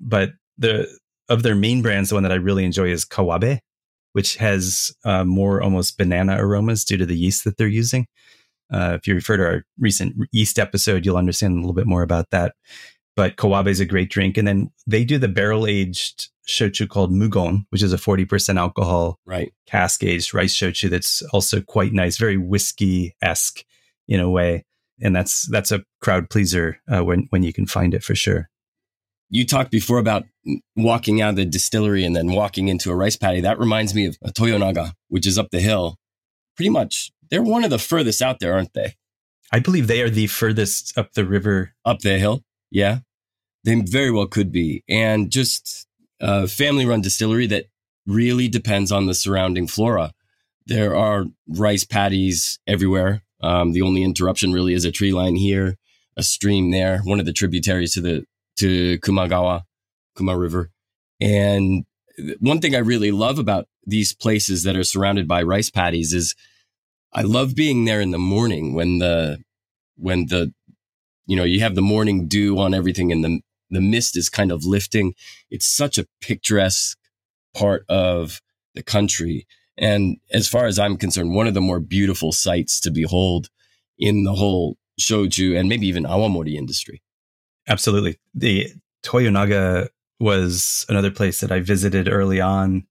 But 0.00 0.32
the 0.58 0.88
of 1.28 1.42
their 1.42 1.54
main 1.54 1.82
brands, 1.82 2.08
the 2.08 2.16
one 2.16 2.22
that 2.22 2.32
I 2.32 2.36
really 2.36 2.64
enjoy 2.64 2.90
is 2.90 3.04
Kawabe, 3.04 3.58
which 4.12 4.36
has 4.36 4.94
uh, 5.04 5.24
more 5.24 5.62
almost 5.62 5.98
banana 5.98 6.36
aromas 6.38 6.84
due 6.84 6.96
to 6.96 7.06
the 7.06 7.16
yeast 7.16 7.44
that 7.44 7.56
they're 7.56 7.66
using. 7.66 8.06
Uh, 8.72 8.96
if 8.98 9.06
you 9.06 9.14
refer 9.14 9.36
to 9.36 9.44
our 9.44 9.64
recent 9.78 10.14
yeast 10.32 10.58
episode, 10.58 11.04
you'll 11.04 11.16
understand 11.16 11.54
a 11.54 11.60
little 11.60 11.74
bit 11.74 11.86
more 11.86 12.02
about 12.02 12.30
that. 12.30 12.54
But 13.16 13.36
Kawabe 13.36 13.68
is 13.68 13.80
a 13.80 13.84
great 13.84 14.10
drink, 14.10 14.36
and 14.36 14.48
then 14.48 14.70
they 14.86 15.04
do 15.04 15.18
the 15.18 15.28
barrel 15.28 15.66
aged 15.66 16.30
shochu 16.48 16.88
called 16.88 17.12
Mugon, 17.12 17.64
which 17.70 17.82
is 17.82 17.92
a 17.92 17.98
forty 17.98 18.24
percent 18.24 18.58
alcohol, 18.58 19.18
right, 19.24 19.52
cask 19.66 20.02
aged 20.02 20.34
rice 20.34 20.54
shochu 20.54 20.90
that's 20.90 21.22
also 21.32 21.60
quite 21.60 21.92
nice, 21.92 22.16
very 22.16 22.36
whiskey 22.36 23.14
esque 23.22 23.64
in 24.08 24.20
a 24.20 24.30
way, 24.30 24.64
and 25.00 25.14
that's 25.14 25.48
that's 25.48 25.72
a 25.72 25.84
crowd 26.00 26.30
pleaser 26.30 26.80
uh, 26.92 27.04
when 27.04 27.26
when 27.30 27.42
you 27.42 27.52
can 27.52 27.66
find 27.66 27.94
it 27.94 28.02
for 28.02 28.14
sure. 28.14 28.48
you 29.34 29.44
talked 29.44 29.72
before 29.72 29.98
about 29.98 30.24
walking 30.76 31.20
out 31.20 31.30
of 31.30 31.36
the 31.36 31.44
distillery 31.44 32.04
and 32.04 32.14
then 32.14 32.30
walking 32.30 32.68
into 32.68 32.92
a 32.92 32.94
rice 32.94 33.16
paddy. 33.16 33.40
That 33.40 33.58
reminds 33.58 33.92
me 33.92 34.06
of 34.06 34.16
Toyonaga, 34.26 34.92
which 35.08 35.26
is 35.26 35.36
up 35.36 35.50
the 35.50 35.60
hill. 35.60 35.96
Pretty 36.56 36.70
much, 36.70 37.10
they're 37.30 37.42
one 37.42 37.64
of 37.64 37.70
the 37.70 37.80
furthest 37.80 38.22
out 38.22 38.38
there, 38.38 38.54
aren't 38.54 38.74
they? 38.74 38.94
I 39.52 39.58
believe 39.58 39.88
they 39.88 40.02
are 40.02 40.10
the 40.10 40.28
furthest 40.28 40.96
up 40.96 41.14
the 41.14 41.24
river. 41.24 41.74
Up 41.84 41.98
the 41.98 42.16
hill, 42.16 42.42
yeah. 42.70 42.98
They 43.64 43.74
very 43.80 44.12
well 44.12 44.26
could 44.26 44.52
be, 44.52 44.84
and 44.88 45.32
just 45.32 45.88
a 46.20 46.46
family-run 46.46 47.00
distillery 47.00 47.48
that 47.48 47.64
really 48.06 48.46
depends 48.46 48.92
on 48.92 49.06
the 49.06 49.14
surrounding 49.14 49.66
flora. 49.66 50.12
There 50.66 50.94
are 50.94 51.24
rice 51.48 51.84
paddies 51.84 52.60
everywhere. 52.68 53.23
Um, 53.42 53.72
the 53.72 53.82
only 53.82 54.02
interruption 54.02 54.52
really 54.52 54.74
is 54.74 54.84
a 54.84 54.92
tree 54.92 55.12
line 55.12 55.36
here, 55.36 55.76
a 56.16 56.22
stream 56.22 56.70
there, 56.70 57.00
one 57.00 57.20
of 57.20 57.26
the 57.26 57.32
tributaries 57.32 57.94
to 57.94 58.00
the 58.00 58.24
to 58.56 58.98
Kumagawa, 59.00 59.62
Kuma 60.16 60.36
River. 60.36 60.70
And 61.20 61.84
one 62.38 62.60
thing 62.60 62.74
I 62.74 62.78
really 62.78 63.10
love 63.10 63.38
about 63.38 63.66
these 63.86 64.14
places 64.14 64.62
that 64.62 64.76
are 64.76 64.84
surrounded 64.84 65.26
by 65.26 65.42
rice 65.42 65.70
paddies 65.70 66.12
is 66.12 66.34
I 67.12 67.22
love 67.22 67.54
being 67.54 67.84
there 67.84 68.00
in 68.00 68.10
the 68.10 68.18
morning 68.18 68.74
when 68.74 68.98
the 68.98 69.38
when 69.96 70.26
the 70.26 70.52
you 71.26 71.36
know 71.36 71.44
you 71.44 71.60
have 71.60 71.74
the 71.74 71.82
morning 71.82 72.28
dew 72.28 72.58
on 72.58 72.74
everything 72.74 73.12
and 73.12 73.24
the 73.24 73.40
the 73.70 73.80
mist 73.80 74.16
is 74.16 74.28
kind 74.28 74.52
of 74.52 74.64
lifting. 74.64 75.14
It's 75.50 75.66
such 75.66 75.98
a 75.98 76.06
picturesque 76.20 76.98
part 77.54 77.84
of 77.88 78.40
the 78.74 78.82
country. 78.82 79.46
And 79.76 80.18
as 80.32 80.48
far 80.48 80.66
as 80.66 80.78
I'm 80.78 80.96
concerned, 80.96 81.34
one 81.34 81.46
of 81.46 81.54
the 81.54 81.60
more 81.60 81.80
beautiful 81.80 82.32
sights 82.32 82.80
to 82.80 82.90
behold 82.90 83.48
in 83.98 84.24
the 84.24 84.34
whole 84.34 84.76
shochu 85.00 85.58
and 85.58 85.68
maybe 85.68 85.86
even 85.86 86.04
awamori 86.04 86.54
industry. 86.54 87.02
Absolutely. 87.68 88.18
The 88.34 88.68
Toyonaga 89.02 89.88
was 90.20 90.86
another 90.88 91.10
place 91.10 91.40
that 91.40 91.50
I 91.50 91.60
visited 91.60 92.08
early 92.08 92.40
on. 92.40 92.84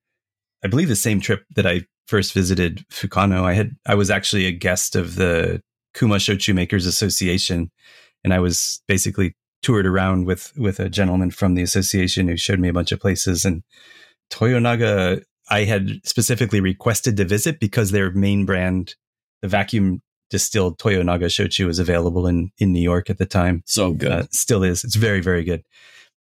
I 0.63 0.67
believe 0.67 0.87
the 0.87 0.95
same 0.95 1.19
trip 1.19 1.45
that 1.55 1.65
I 1.65 1.83
first 2.07 2.33
visited 2.33 2.85
Fukano. 2.89 3.43
I 3.43 3.53
had 3.53 3.75
I 3.85 3.95
was 3.95 4.09
actually 4.09 4.45
a 4.45 4.51
guest 4.51 4.95
of 4.95 5.15
the 5.15 5.61
Kuma 5.93 6.15
Shochu 6.15 6.53
Makers 6.53 6.85
Association, 6.85 7.71
and 8.23 8.33
I 8.33 8.39
was 8.39 8.81
basically 8.87 9.35
toured 9.61 9.85
around 9.85 10.25
with 10.25 10.51
with 10.57 10.79
a 10.79 10.89
gentleman 10.89 11.31
from 11.31 11.55
the 11.55 11.63
association 11.63 12.27
who 12.27 12.37
showed 12.37 12.59
me 12.59 12.67
a 12.67 12.73
bunch 12.73 12.91
of 12.91 12.99
places. 12.99 13.45
And 13.45 13.63
Toyonaga, 14.31 15.23
I 15.53 15.65
had 15.65 16.01
specifically 16.03 16.61
requested 16.61 17.15
to 17.17 17.25
visit 17.25 17.59
because 17.59 17.91
their 17.91 18.09
main 18.09 18.43
brand, 18.43 18.95
the 19.43 19.47
vacuum 19.47 20.01
distilled 20.31 20.79
Toyonaga 20.79 21.25
shochu 21.25 21.67
was 21.67 21.77
available 21.77 22.25
in 22.25 22.51
in 22.57 22.73
New 22.73 22.81
York 22.81 23.11
at 23.11 23.19
the 23.19 23.27
time. 23.27 23.61
So 23.67 23.93
good. 23.93 24.11
Uh, 24.11 24.23
still 24.31 24.63
is. 24.63 24.83
It's 24.83 24.95
very 24.95 25.21
very 25.21 25.43
good. 25.43 25.63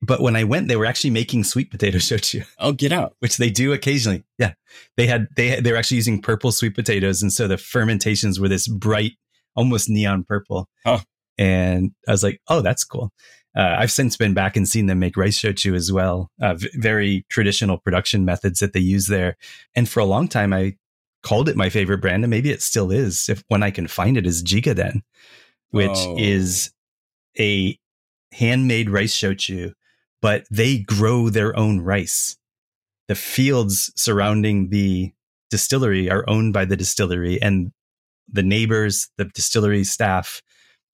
But 0.02 0.20
when 0.20 0.36
I 0.36 0.44
went, 0.44 0.68
they 0.68 0.76
were 0.76 0.86
actually 0.86 1.12
making 1.12 1.46
sweet 1.46 1.72
potato 1.72 1.98
shochu. 2.10 2.46
Oh, 2.60 2.74
get 2.74 2.92
out! 2.92 3.16
Which 3.20 3.38
they 3.38 3.50
do 3.50 3.72
occasionally. 3.72 4.26
Yeah, 4.38 4.56
they 4.98 5.08
had 5.08 5.28
they 5.38 5.62
they 5.62 5.72
were 5.72 5.78
actually 5.78 5.98
using 6.04 6.22
purple 6.22 6.52
sweet 6.52 6.76
potatoes, 6.76 7.22
and 7.22 7.32
so 7.32 7.48
the 7.48 7.58
fermentations 7.58 8.42
were 8.42 8.50
this 8.50 8.68
bright, 8.68 9.14
almost 9.56 9.90
neon 9.90 10.26
purple. 10.26 10.68
Huh. 10.86 11.00
And 11.38 11.94
I 12.08 12.12
was 12.12 12.24
like, 12.24 12.42
oh, 12.50 12.62
that's 12.62 12.84
cool. 12.84 13.12
Uh, 13.56 13.76
I've 13.78 13.92
since 13.92 14.18
been 14.18 14.34
back 14.34 14.58
and 14.58 14.68
seen 14.68 14.88
them 14.88 15.00
make 15.00 15.16
rice 15.16 15.40
shochu 15.40 15.76
as 15.76 15.92
well. 15.92 16.32
Uh, 16.42 16.56
v- 16.56 16.70
very 16.74 17.26
traditional 17.30 17.78
production 17.78 18.26
methods 18.26 18.60
that 18.60 18.74
they 18.74 18.80
use 18.80 19.08
there. 19.08 19.38
And 19.76 19.88
for 19.88 20.00
a 20.00 20.06
long 20.06 20.28
time, 20.28 20.54
I 20.54 20.76
called 21.22 21.50
it 21.50 21.56
my 21.56 21.70
favorite 21.70 22.00
brand, 22.00 22.24
and 22.24 22.32
maybe 22.32 22.52
it 22.52 22.62
still 22.62 22.92
is. 22.92 23.30
If 23.30 23.44
when 23.48 23.64
I 23.64 23.72
can 23.72 23.88
find 23.88 24.18
it, 24.18 24.26
is 24.26 24.44
Jigaden, 24.44 25.02
which 25.70 25.90
oh. 25.94 26.16
is 26.18 26.72
a 27.40 27.78
handmade 28.34 28.90
rice 28.90 29.16
shochu, 29.16 29.74
but 30.22 30.46
they 30.50 30.80
grow 30.80 31.30
their 31.30 31.58
own 31.58 31.82
rice. 31.82 32.38
The 33.08 33.16
fields 33.16 33.92
surrounding 33.96 34.70
the 34.70 35.14
distillery 35.52 36.10
are 36.10 36.28
owned 36.28 36.54
by 36.54 36.66
the 36.66 36.78
distillery, 36.78 37.42
and 37.42 37.72
the 38.32 38.44
neighbors, 38.44 39.10
the 39.18 39.26
distillery 39.26 39.84
staff, 39.84 40.42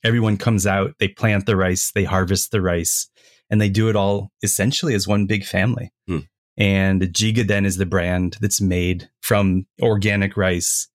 everyone 0.04 0.38
comes 0.38 0.66
out. 0.66 0.94
They 1.00 1.08
plant 1.08 1.46
the 1.46 1.56
rice, 1.56 1.92
they 1.92 2.04
harvest 2.04 2.52
the 2.52 2.62
rice, 2.62 3.10
and 3.50 3.60
they 3.60 3.70
do 3.70 3.90
it 3.90 3.96
all 3.96 4.32
essentially 4.44 4.94
as 4.94 5.08
one 5.08 5.26
big 5.26 5.46
family. 5.46 5.92
Hmm. 6.08 6.20
And 6.58 7.02
Jigaden 7.02 7.66
is 7.66 7.78
the 7.78 7.86
brand 7.86 8.38
that's 8.42 8.60
made 8.60 9.10
from 9.22 9.66
organic 9.82 10.36
rice 10.36 10.88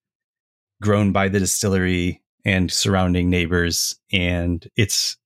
grown 0.83 1.12
by 1.12 1.29
the 1.29 1.38
distillery 1.38 2.23
and 2.45 2.71
surrounding 2.71 3.31
neighbors. 3.31 3.99
And 4.12 4.69
it's 4.77 5.17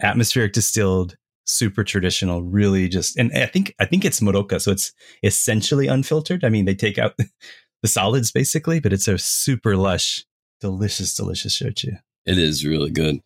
atmospheric 0.00 0.52
distilled, 0.52 1.16
super 1.46 1.82
traditional, 1.82 2.42
really 2.42 2.88
just, 2.88 3.16
and 3.16 3.32
I 3.32 3.46
think, 3.46 3.74
I 3.80 3.86
think 3.86 4.04
it's 4.04 4.20
muroka. 4.20 4.60
So 4.60 4.70
it's 4.70 4.92
essentially 5.22 5.86
unfiltered. 5.86 6.44
I 6.44 6.50
mean, 6.50 6.66
they 6.66 6.74
take 6.74 6.98
out 6.98 7.14
the 7.82 7.88
solids 7.88 8.30
basically, 8.30 8.80
but 8.80 8.92
it's 8.92 9.08
a 9.08 9.16
super 9.16 9.74
lush, 9.74 10.26
delicious, 10.60 11.16
delicious 11.16 11.58
shochu. 11.58 11.98
It 12.28 12.38
is 12.38 12.66
really 12.66 12.90
good. 12.90 13.20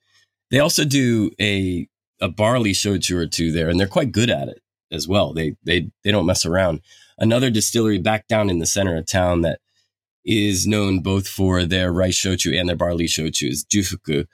They 0.50 0.60
also 0.60 0.84
do 0.84 1.30
a, 1.40 1.88
a 2.20 2.28
barley 2.28 2.72
shochu 2.72 3.16
or 3.16 3.26
two 3.26 3.50
there, 3.50 3.68
and 3.68 3.80
they're 3.80 3.86
quite 3.88 4.12
good 4.12 4.30
at 4.30 4.48
it 4.48 4.62
as 4.92 5.08
well. 5.08 5.32
They 5.32 5.56
they 5.64 5.90
they 6.04 6.12
don't 6.12 6.26
mess 6.26 6.46
around. 6.46 6.80
Another 7.18 7.50
distillery 7.50 7.98
back 7.98 8.28
down 8.28 8.48
in 8.48 8.58
the 8.58 8.66
center 8.66 8.96
of 8.96 9.06
town 9.06 9.42
that 9.42 9.58
is 10.24 10.66
known 10.66 11.00
both 11.00 11.26
for 11.26 11.64
their 11.64 11.92
rice 11.92 12.16
shochu 12.16 12.58
and 12.58 12.68
their 12.68 12.76
barley 12.76 13.06
shochu 13.06 13.50
is 13.50 13.64
Jufuku. 13.64 14.26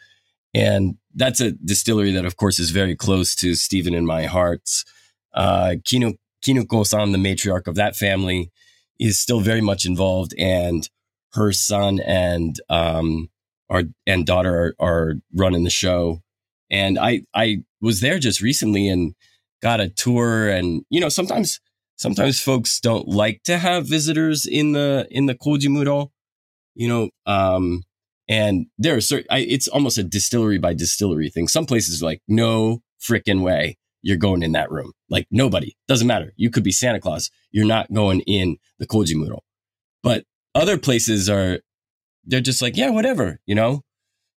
And 0.54 0.96
that's 1.14 1.40
a 1.40 1.52
distillery 1.52 2.12
that, 2.12 2.24
of 2.26 2.36
course, 2.36 2.58
is 2.58 2.70
very 2.70 2.96
close 2.96 3.34
to 3.36 3.54
Stephen 3.54 3.94
and 3.94 4.06
my 4.06 4.24
hearts. 4.24 4.84
Uh, 5.34 5.76
Kino, 5.84 6.14
Kinuko-san, 6.44 7.12
the 7.12 7.18
matriarch 7.18 7.66
of 7.66 7.74
that 7.76 7.96
family, 7.96 8.50
is 8.98 9.18
still 9.18 9.40
very 9.40 9.60
much 9.60 9.86
involved, 9.86 10.34
and 10.38 10.88
her 11.32 11.52
son 11.52 12.00
and 12.00 12.60
um, 12.68 13.28
our 13.70 13.84
and 14.06 14.26
daughter 14.26 14.74
are, 14.78 14.86
are 14.86 15.14
running 15.34 15.64
the 15.64 15.70
show. 15.70 16.20
And 16.70 16.98
I 16.98 17.22
I 17.34 17.58
was 17.80 18.00
there 18.00 18.18
just 18.18 18.40
recently, 18.40 18.88
and 18.88 19.14
got 19.62 19.80
a 19.80 19.88
tour 19.88 20.48
and 20.48 20.82
you 20.90 21.00
know 21.00 21.08
sometimes 21.08 21.60
sometimes 21.96 22.40
folks 22.40 22.80
don't 22.80 23.08
like 23.08 23.42
to 23.44 23.58
have 23.58 23.88
visitors 23.88 24.46
in 24.46 24.72
the 24.72 25.06
in 25.10 25.26
the 25.26 25.34
Kojimuro, 25.34 26.10
you 26.74 26.88
know, 26.88 27.10
um, 27.26 27.82
and 28.28 28.66
there 28.76 28.94
are 28.94 29.00
certain, 29.00 29.26
I, 29.30 29.38
it's 29.38 29.68
almost 29.68 29.98
a 29.98 30.04
distillery 30.04 30.58
by 30.58 30.74
distillery 30.74 31.30
thing. 31.30 31.48
Some 31.48 31.66
places 31.66 32.02
are 32.02 32.06
like, 32.06 32.22
no 32.28 32.82
freaking 33.00 33.42
way 33.42 33.78
you're 34.02 34.16
going 34.16 34.42
in 34.42 34.52
that 34.52 34.70
room. 34.70 34.92
Like 35.08 35.26
nobody, 35.30 35.76
doesn't 35.88 36.06
matter. 36.06 36.32
You 36.36 36.50
could 36.50 36.62
be 36.62 36.70
Santa 36.70 37.00
Claus. 37.00 37.30
You're 37.50 37.66
not 37.66 37.92
going 37.92 38.20
in 38.20 38.58
the 38.78 38.86
Koji 38.86 39.14
Kojimuro. 39.14 39.38
But 40.02 40.24
other 40.54 40.78
places 40.78 41.30
are, 41.30 41.60
they're 42.28 42.40
just 42.40 42.62
like, 42.62 42.76
yeah, 42.76 42.90
whatever, 42.90 43.40
you 43.46 43.54
know, 43.54 43.82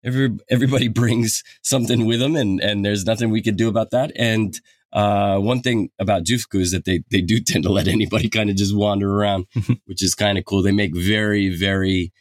every, 0.04 0.36
everybody 0.50 0.88
brings 1.00 1.44
something 1.62 2.06
with 2.06 2.20
them 2.20 2.34
and, 2.36 2.60
and 2.60 2.84
there's 2.84 3.06
nothing 3.06 3.30
we 3.30 3.42
could 3.42 3.56
do 3.56 3.68
about 3.68 3.90
that. 3.90 4.12
And, 4.16 4.58
uh, 4.92 5.38
one 5.38 5.60
thing 5.62 5.90
about 5.98 6.24
Jufuku 6.24 6.60
is 6.60 6.72
that 6.72 6.84
they, 6.84 7.02
they 7.10 7.22
do 7.22 7.40
tend 7.46 7.64
to 7.64 7.72
let 7.72 7.88
anybody 7.88 8.28
kind 8.28 8.50
of 8.50 8.56
just 8.56 8.76
wander 8.76 9.10
around, 9.10 9.46
which 9.86 10.02
is 10.02 10.14
kind 10.14 10.38
of 10.38 10.44
cool. 10.44 10.62
They 10.62 10.72
make 10.72 10.96
very, 10.96 11.48
very 11.48 12.12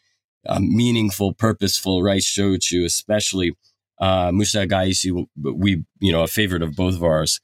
uh, 0.48 0.60
meaningful, 0.60 1.34
purposeful 1.34 2.02
rice 2.02 2.28
shochu, 2.28 2.86
especially 2.86 3.56
uh, 4.00 4.32
Mushagaeshi, 4.32 5.28
we, 5.36 5.84
you 6.00 6.12
know, 6.12 6.24
a 6.24 6.28
favorite 6.28 6.64
of 6.64 6.76
both 6.76 6.96
of 6.96 7.04
ours. 7.04 7.40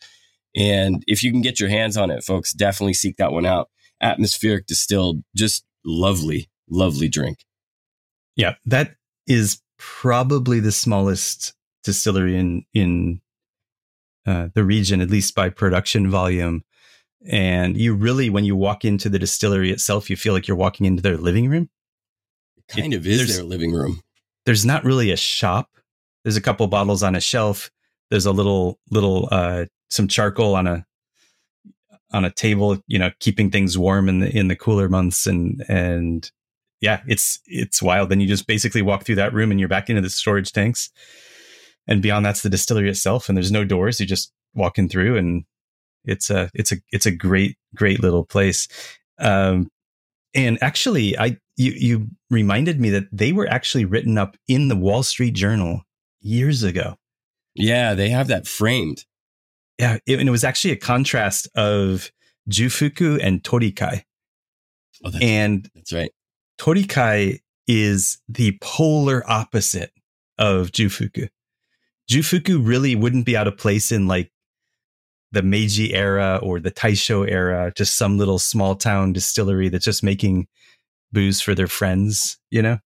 And 0.55 1.03
if 1.05 1.23
you 1.23 1.31
can 1.31 1.41
get 1.41 1.59
your 1.59 1.69
hands 1.69 1.97
on 1.97 2.09
it, 2.09 2.23
folks, 2.23 2.51
definitely 2.51 2.95
seek 2.95 3.17
that 3.17 3.31
one 3.31 3.45
out. 3.45 3.69
Atmospheric 4.01 4.65
distilled, 4.65 5.23
just 5.35 5.63
lovely, 5.85 6.49
lovely 6.69 7.09
drink. 7.09 7.45
Yeah, 8.37 8.55
that 8.65 8.95
is 9.27 9.61
probably 9.77 10.61
the 10.61 10.71
smallest 10.71 11.53
distillery 11.83 12.37
in 12.37 12.63
in 12.73 13.19
uh, 14.25 14.49
the 14.53 14.63
region, 14.63 15.01
at 15.01 15.09
least 15.09 15.35
by 15.35 15.49
production 15.49 16.09
volume. 16.09 16.63
And 17.29 17.75
you 17.75 17.93
really, 17.93 18.29
when 18.29 18.45
you 18.45 18.55
walk 18.55 18.85
into 18.85 19.09
the 19.09 19.19
distillery 19.19 19.71
itself, 19.71 20.09
you 20.09 20.15
feel 20.15 20.33
like 20.33 20.47
you're 20.47 20.55
walking 20.55 20.85
into 20.85 21.01
their 21.01 21.17
living 21.17 21.49
room. 21.49 21.69
It 22.57 22.67
kind 22.67 22.93
it, 22.93 22.97
of 22.97 23.07
is 23.07 23.35
their 23.35 23.43
living 23.43 23.73
room. 23.73 24.01
There's 24.45 24.65
not 24.65 24.85
really 24.85 25.11
a 25.11 25.17
shop. 25.17 25.69
There's 26.23 26.37
a 26.37 26.41
couple 26.41 26.67
bottles 26.67 27.03
on 27.03 27.15
a 27.15 27.19
shelf. 27.19 27.71
There's 28.11 28.25
a 28.25 28.31
little, 28.31 28.79
little, 28.91 29.27
uh, 29.31 29.65
some 29.89 30.07
charcoal 30.07 30.55
on 30.55 30.67
a, 30.67 30.85
on 32.11 32.23
a 32.23 32.31
table, 32.31 32.77
you 32.87 32.99
know, 32.99 33.11
keeping 33.19 33.49
things 33.49 33.77
warm 33.77 34.07
in 34.07 34.19
the, 34.19 34.29
in 34.29 34.47
the 34.47 34.55
cooler 34.55 34.87
months. 34.87 35.27
And, 35.27 35.65
and 35.67 36.31
yeah, 36.81 37.01
it's, 37.07 37.39
it's 37.45 37.81
wild. 37.81 38.09
Then 38.09 38.19
you 38.19 38.27
just 38.27 38.47
basically 38.47 38.81
walk 38.81 39.03
through 39.03 39.15
that 39.15 39.33
room 39.33 39.51
and 39.51 39.59
you're 39.59 39.69
back 39.69 39.89
into 39.89 40.01
the 40.01 40.09
storage 40.09 40.51
tanks 40.51 40.89
and 41.87 42.01
beyond 42.01 42.25
that's 42.25 42.41
the 42.41 42.49
distillery 42.49 42.89
itself 42.89 43.29
and 43.29 43.37
there's 43.37 43.51
no 43.51 43.63
doors 43.63 43.99
you 43.99 44.05
just 44.05 44.31
walking 44.53 44.89
through 44.89 45.17
and 45.17 45.43
it's 46.03 46.29
a 46.29 46.49
it's 46.53 46.71
a 46.71 46.77
it's 46.91 47.05
a 47.05 47.11
great 47.11 47.57
great 47.75 48.01
little 48.01 48.25
place 48.25 48.67
um 49.19 49.69
and 50.33 50.57
actually 50.61 51.17
i 51.17 51.37
you 51.55 51.71
you 51.73 52.07
reminded 52.29 52.79
me 52.79 52.89
that 52.89 53.05
they 53.11 53.31
were 53.31 53.47
actually 53.47 53.85
written 53.85 54.17
up 54.17 54.35
in 54.47 54.67
the 54.67 54.75
wall 54.75 55.03
street 55.03 55.33
journal 55.33 55.81
years 56.19 56.63
ago 56.63 56.95
yeah 57.55 57.93
they 57.93 58.09
have 58.09 58.27
that 58.27 58.47
framed 58.47 59.05
yeah, 59.77 59.97
it, 60.05 60.19
and 60.19 60.27
it 60.27 60.31
was 60.31 60.43
actually 60.43 60.71
a 60.71 60.77
contrast 60.77 61.47
of 61.55 62.11
Jufuku 62.49 63.19
and 63.21 63.43
Torikai. 63.43 64.03
Oh, 65.03 65.11
that's, 65.11 65.23
And 65.23 65.69
that's 65.75 65.93
right. 65.93 66.11
Torikai 66.59 67.39
is 67.67 68.19
the 68.29 68.57
polar 68.61 69.23
opposite 69.29 69.91
of 70.37 70.71
Jufuku. 70.71 71.29
Jufuku 72.09 72.65
really 72.65 72.95
wouldn't 72.95 73.25
be 73.25 73.35
out 73.35 73.47
of 73.47 73.57
place 73.57 73.91
in 73.91 74.07
like 74.07 74.31
the 75.31 75.41
Meiji 75.43 75.93
era 75.93 76.39
or 76.41 76.59
the 76.59 76.71
Taisho 76.71 77.29
era, 77.29 77.71
just 77.75 77.97
some 77.97 78.17
little 78.17 78.39
small 78.39 78.75
town 78.75 79.11
distillery 79.13 79.69
that's 79.69 79.85
just 79.85 80.03
making 80.03 80.47
booze 81.11 81.41
for 81.41 81.53
their 81.53 81.67
friends, 81.67 82.37
you 82.49 82.61
know? 82.61 82.79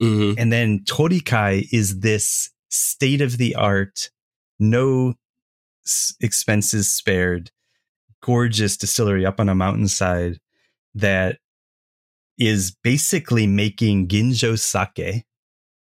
hmm 0.00 0.32
And 0.38 0.52
then 0.52 0.80
Torikai 0.80 1.66
is 1.72 2.00
this 2.00 2.50
state 2.70 3.20
of 3.22 3.38
the 3.38 3.54
art, 3.54 4.10
no 4.58 5.14
s- 5.86 6.14
expenses 6.20 6.92
spared, 6.92 7.50
gorgeous 8.22 8.76
distillery 8.76 9.24
up 9.24 9.40
on 9.40 9.48
a 9.48 9.54
mountainside 9.54 10.38
that 10.94 11.38
is 12.38 12.76
basically 12.82 13.46
making 13.46 14.08
ginjo 14.08 14.58
sake 14.58 15.24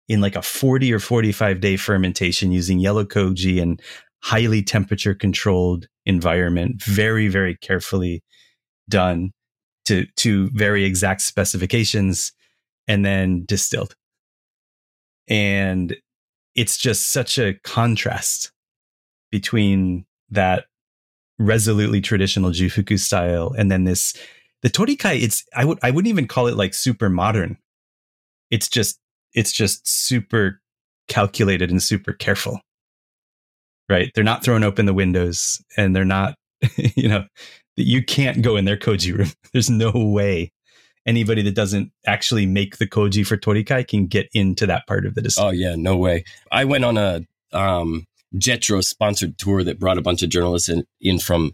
in 0.08 0.20
like 0.20 0.37
a 0.37 0.42
40 0.42 0.92
or 0.92 0.98
45 0.98 1.61
day 1.61 1.76
fermentation 1.76 2.50
using 2.50 2.78
yellow 2.78 3.04
koji 3.04 3.61
and 3.61 3.80
highly 4.22 4.62
temperature 4.62 5.14
controlled 5.14 5.87
environment, 6.06 6.82
very, 6.82 7.28
very 7.28 7.54
carefully 7.56 8.22
done 8.88 9.32
to, 9.84 10.06
to 10.16 10.50
very 10.54 10.84
exact 10.84 11.20
specifications 11.20 12.32
and 12.87 13.04
then 13.04 13.44
distilled. 13.44 13.94
And 15.28 15.94
it's 16.54 16.78
just 16.78 17.11
such 17.11 17.38
a 17.38 17.54
contrast 17.62 18.50
between 19.30 20.06
that 20.30 20.64
resolutely 21.38 22.00
traditional 22.00 22.50
Jufuku 22.50 22.98
style 22.98 23.54
and 23.56 23.70
then 23.70 23.84
this 23.84 24.14
the 24.62 24.71
Torikai 24.71 25.23
it's 25.23 25.44
I 25.55 25.64
would 25.64 25.79
I 25.83 25.90
wouldn't 25.90 26.11
even 26.11 26.29
call 26.29 26.47
it 26.47 26.57
like 26.57 26.75
super 26.75 27.09
modern. 27.09 27.59
It's 28.51 28.68
just 28.68 28.99
it's 29.35 29.53
just 29.53 29.87
super 29.87 30.61
calculated 31.09 31.71
and 31.71 31.83
super 31.83 32.12
careful. 32.12 32.61
Right? 33.88 34.11
They're 34.14 34.25
not 34.25 34.44
throwing 34.44 34.64
open 34.64 34.87
the 34.87 34.94
windows 34.94 35.62
and 35.77 35.94
they're 35.94 36.05
not 36.05 36.35
you 36.77 37.09
know 37.09 37.25
you 37.77 38.05
can't 38.05 38.42
go 38.42 38.57
in 38.57 38.64
their 38.64 38.77
koji 38.77 39.16
room. 39.16 39.31
There's 39.53 39.71
no 39.71 39.92
way 39.94 40.53
anybody 41.07 41.40
that 41.42 41.55
doesn't 41.55 41.90
actually 42.07 42.47
make 42.47 42.77
the 42.77 42.87
koji 42.87 43.27
for 43.27 43.37
Torikai 43.37 43.88
can 43.88 44.07
get 44.07 44.29
into 44.35 44.66
that 44.66 44.87
part 44.87 45.07
of 45.07 45.14
the 45.14 45.23
distillery. 45.23 45.57
Oh 45.57 45.68
yeah, 45.71 45.75
no 45.77 45.97
way. 45.97 46.25
I 46.53 46.64
went 46.64 46.85
on 46.85 46.99
a 46.99 47.23
um, 47.53 48.05
Jetro 48.35 48.85
sponsored 48.85 49.38
tour 49.38 49.64
that 49.64 49.79
brought 49.79 49.99
a 49.99 50.03
bunch 50.03 50.23
of 50.23 50.29
journalists 50.29 50.68
in, 50.68 50.85
in 51.01 51.18
from 51.18 51.53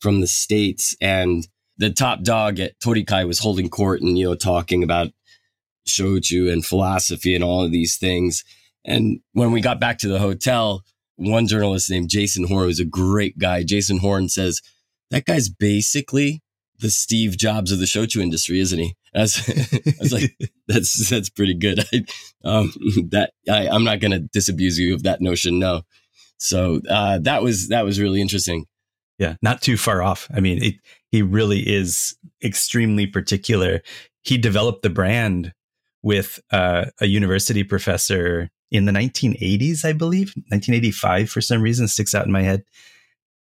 from 0.00 0.20
the 0.20 0.26
states, 0.26 0.94
and 1.00 1.48
the 1.76 1.90
top 1.90 2.22
dog 2.22 2.60
at 2.60 2.78
Torikai 2.80 3.26
was 3.26 3.38
holding 3.40 3.68
court 3.68 4.00
and 4.00 4.16
you 4.16 4.26
know 4.26 4.34
talking 4.34 4.82
about 4.82 5.12
shochu 5.86 6.52
and 6.52 6.64
philosophy 6.64 7.34
and 7.34 7.44
all 7.44 7.64
of 7.64 7.72
these 7.72 7.96
things. 7.96 8.44
And 8.84 9.20
when 9.32 9.52
we 9.52 9.60
got 9.60 9.80
back 9.80 9.98
to 9.98 10.08
the 10.08 10.18
hotel, 10.18 10.82
one 11.16 11.46
journalist 11.46 11.90
named 11.90 12.10
Jason 12.10 12.46
Horn 12.46 12.66
was 12.66 12.80
a 12.80 12.84
great 12.84 13.38
guy. 13.38 13.62
Jason 13.62 13.98
Horn 13.98 14.28
says 14.28 14.60
that 15.10 15.24
guy's 15.24 15.48
basically 15.48 16.42
the 16.78 16.90
Steve 16.90 17.36
Jobs 17.36 17.70
of 17.70 17.78
the 17.78 17.84
shochu 17.84 18.20
industry, 18.20 18.60
isn't 18.60 18.78
he? 18.78 18.96
I 19.14 19.20
was, 19.20 19.38
I 19.48 19.92
was 20.00 20.12
like, 20.12 20.36
that's 20.68 21.08
that's 21.08 21.30
pretty 21.30 21.54
good. 21.54 21.80
I, 21.92 22.04
um, 22.44 22.72
that 23.10 23.32
I, 23.48 23.68
I'm 23.68 23.84
not 23.84 24.00
going 24.00 24.12
to 24.12 24.20
disabuse 24.20 24.78
you 24.78 24.94
of 24.94 25.04
that 25.04 25.20
notion. 25.20 25.58
No. 25.58 25.82
So 26.36 26.80
uh, 26.90 27.18
that 27.22 27.42
was 27.42 27.68
that 27.68 27.84
was 27.84 28.00
really 28.00 28.20
interesting. 28.20 28.66
Yeah, 29.18 29.36
not 29.40 29.62
too 29.62 29.76
far 29.76 30.02
off. 30.02 30.28
I 30.34 30.40
mean, 30.40 30.62
it, 30.62 30.74
he 31.14 31.22
really 31.22 31.60
is 31.60 32.16
extremely 32.42 33.06
particular. 33.06 33.82
He 34.22 34.36
developed 34.36 34.82
the 34.82 34.90
brand 34.90 35.52
with 36.02 36.40
uh, 36.50 36.86
a 37.00 37.06
university 37.06 37.62
professor 37.62 38.50
in 38.72 38.86
the 38.86 38.90
1980s, 38.90 39.84
I 39.84 39.92
believe, 39.92 40.32
1985 40.48 41.30
for 41.30 41.40
some 41.40 41.62
reason 41.62 41.86
sticks 41.86 42.16
out 42.16 42.26
in 42.26 42.32
my 42.32 42.42
head. 42.42 42.64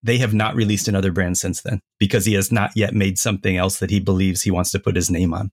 They 0.01 0.17
have 0.19 0.33
not 0.33 0.55
released 0.55 0.87
another 0.87 1.11
brand 1.11 1.37
since 1.37 1.59
then 1.61 1.81
because 1.99 2.23
he 2.23 2.35
has 2.35 2.53
not 2.53 2.71
yet 2.73 2.93
made 2.93 3.19
something 3.19 3.57
else 3.57 3.79
that 3.79 3.89
he 3.89 3.99
believes 3.99 4.43
he 4.43 4.51
wants 4.51 4.71
to 4.71 4.79
put 4.79 4.95
his 4.95 5.11
name 5.11 5.33
on. 5.33 5.51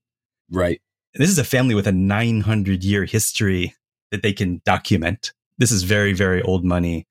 Right. 0.48 0.80
This 1.14 1.30
is 1.30 1.38
a 1.38 1.42
family 1.42 1.74
with 1.74 1.88
a 1.88 1.92
900 1.92 2.84
year 2.84 3.06
history 3.06 3.74
that 4.12 4.22
they 4.22 4.32
can 4.32 4.62
document. 4.64 5.32
This 5.58 5.72
is 5.72 5.82
very, 5.82 6.12
very 6.12 6.42
old 6.42 6.64
money, 6.64 7.08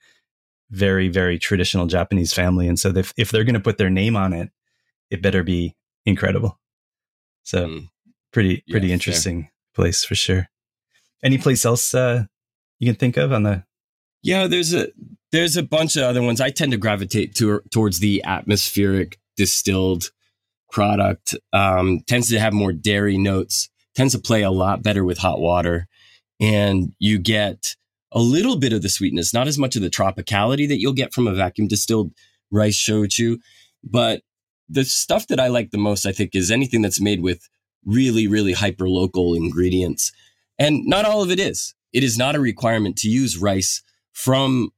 very, 0.70 1.10
very 1.10 1.38
traditional 1.38 1.88
Japanese 1.88 2.32
family. 2.32 2.70
And 2.70 2.80
so 2.80 2.92
if, 2.96 3.14
if 3.18 3.32
they're 3.32 3.44
going 3.44 3.54
to 3.56 3.60
put 3.60 3.78
their 3.78 3.90
name 3.90 4.16
on 4.16 4.32
it, 4.32 4.50
it 5.14 5.22
better 5.22 5.44
be 5.44 5.76
incredible. 6.06 6.60
So 7.44 7.68
Mm. 7.68 7.90
pretty, 8.32 8.64
pretty 8.70 8.88
fair. 8.88 8.94
interesting 8.94 9.50
place 9.76 10.04
for 10.04 10.16
sure. 10.16 10.50
Any 11.24 11.38
place 11.38 11.64
else 11.66 11.94
uh, 11.94 12.26
you 12.80 12.88
can 12.88 12.96
think 12.96 13.18
of 13.18 13.32
on 13.32 13.44
the? 13.44 13.64
Yeah, 14.22 14.48
there's 14.48 14.74
a 14.74 14.88
there's 15.32 15.58
a 15.58 15.64
bunch 15.64 15.96
of 15.96 16.04
other 16.04 16.22
ones. 16.22 16.40
I 16.42 16.50
tend 16.50 16.72
to 16.74 16.78
gravitate 16.78 17.36
to, 17.36 17.62
towards 17.72 18.00
the 18.00 18.24
atmospheric 18.24 19.20
distilled 19.36 20.12
product. 20.72 21.36
Um, 21.52 22.02
tends 22.08 22.30
to 22.30 22.40
have 22.40 22.54
more 22.54 22.72
dairy 22.74 23.18
notes. 23.18 23.70
Tends 23.96 24.14
to 24.14 24.20
play 24.20 24.42
a 24.44 24.52
lot 24.52 24.84
better 24.84 25.04
with 25.04 25.18
hot 25.20 25.40
water, 25.40 25.88
and 26.40 26.94
you 27.00 27.20
get 27.20 27.76
a 28.12 28.20
little 28.20 28.58
bit 28.58 28.74
of 28.74 28.82
the 28.82 28.90
sweetness, 28.90 29.34
not 29.34 29.48
as 29.48 29.58
much 29.58 29.76
of 29.76 29.82
the 29.82 29.90
tropicality 29.90 30.68
that 30.68 30.80
you'll 30.80 30.94
get 30.94 31.14
from 31.14 31.28
a 31.28 31.34
vacuum 31.34 31.68
distilled 31.68 32.12
rice 32.52 32.78
shochu, 32.78 33.38
but 33.84 34.22
the 34.74 34.84
stuff 34.86 35.28
that 35.28 35.40
I 35.40 35.48
like 35.48 35.72
the 35.72 35.78
most, 35.78 36.06
I 36.06 36.12
think, 36.12 36.36
is 36.36 36.52
anything 36.52 36.82
that's 36.82 37.02
made 37.02 37.22
with 37.22 37.48
really, 37.86 38.28
really 38.28 38.54
hyper 38.54 38.90
local 38.90 39.36
ingredients. 39.36 40.12
And 40.58 40.86
not 40.86 41.06
all 41.06 41.22
of 41.22 41.32
it 41.32 41.40
is. 41.40 41.76
It 41.92 42.04
is 42.04 42.18
not 42.18 42.36
a 42.36 42.40
requirement 42.40 42.98
to 42.98 43.10
use 43.10 43.38
rice 43.38 43.84
from 44.14 44.72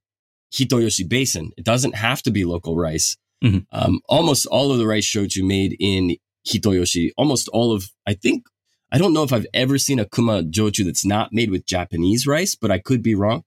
Hitoyoshi 0.54 1.08
Basin. 1.08 1.52
It 1.58 1.66
doesn't 1.66 1.96
have 1.96 2.22
to 2.24 2.32
be 2.32 2.46
local 2.46 2.76
rice. 2.78 3.18
Mhm. 3.44 3.66
Um, 3.72 4.00
almost 4.08 4.46
all 4.48 4.72
of 4.72 4.78
the 4.78 4.88
rice 4.88 5.06
shochu 5.06 5.46
made 5.46 5.76
in 5.80 6.18
Hitoyoshi, 6.48 7.12
almost 7.18 7.48
all 7.50 7.72
of, 7.72 7.92
I 8.06 8.14
think, 8.14 8.46
I 8.92 8.98
don't 8.98 9.14
know 9.14 9.24
if 9.24 9.34
I've 9.34 9.48
ever 9.54 9.78
seen 9.78 10.00
a 10.00 10.06
Kuma 10.06 10.44
Jochu 10.44 10.86
that's 10.86 11.06
not 11.06 11.34
made 11.34 11.52
with 11.52 11.66
Japanese 11.66 12.28
rice, 12.28 12.56
but 12.56 12.72
I 12.72 12.80
could 12.80 13.02
be 13.02 13.16
wrong. 13.16 13.44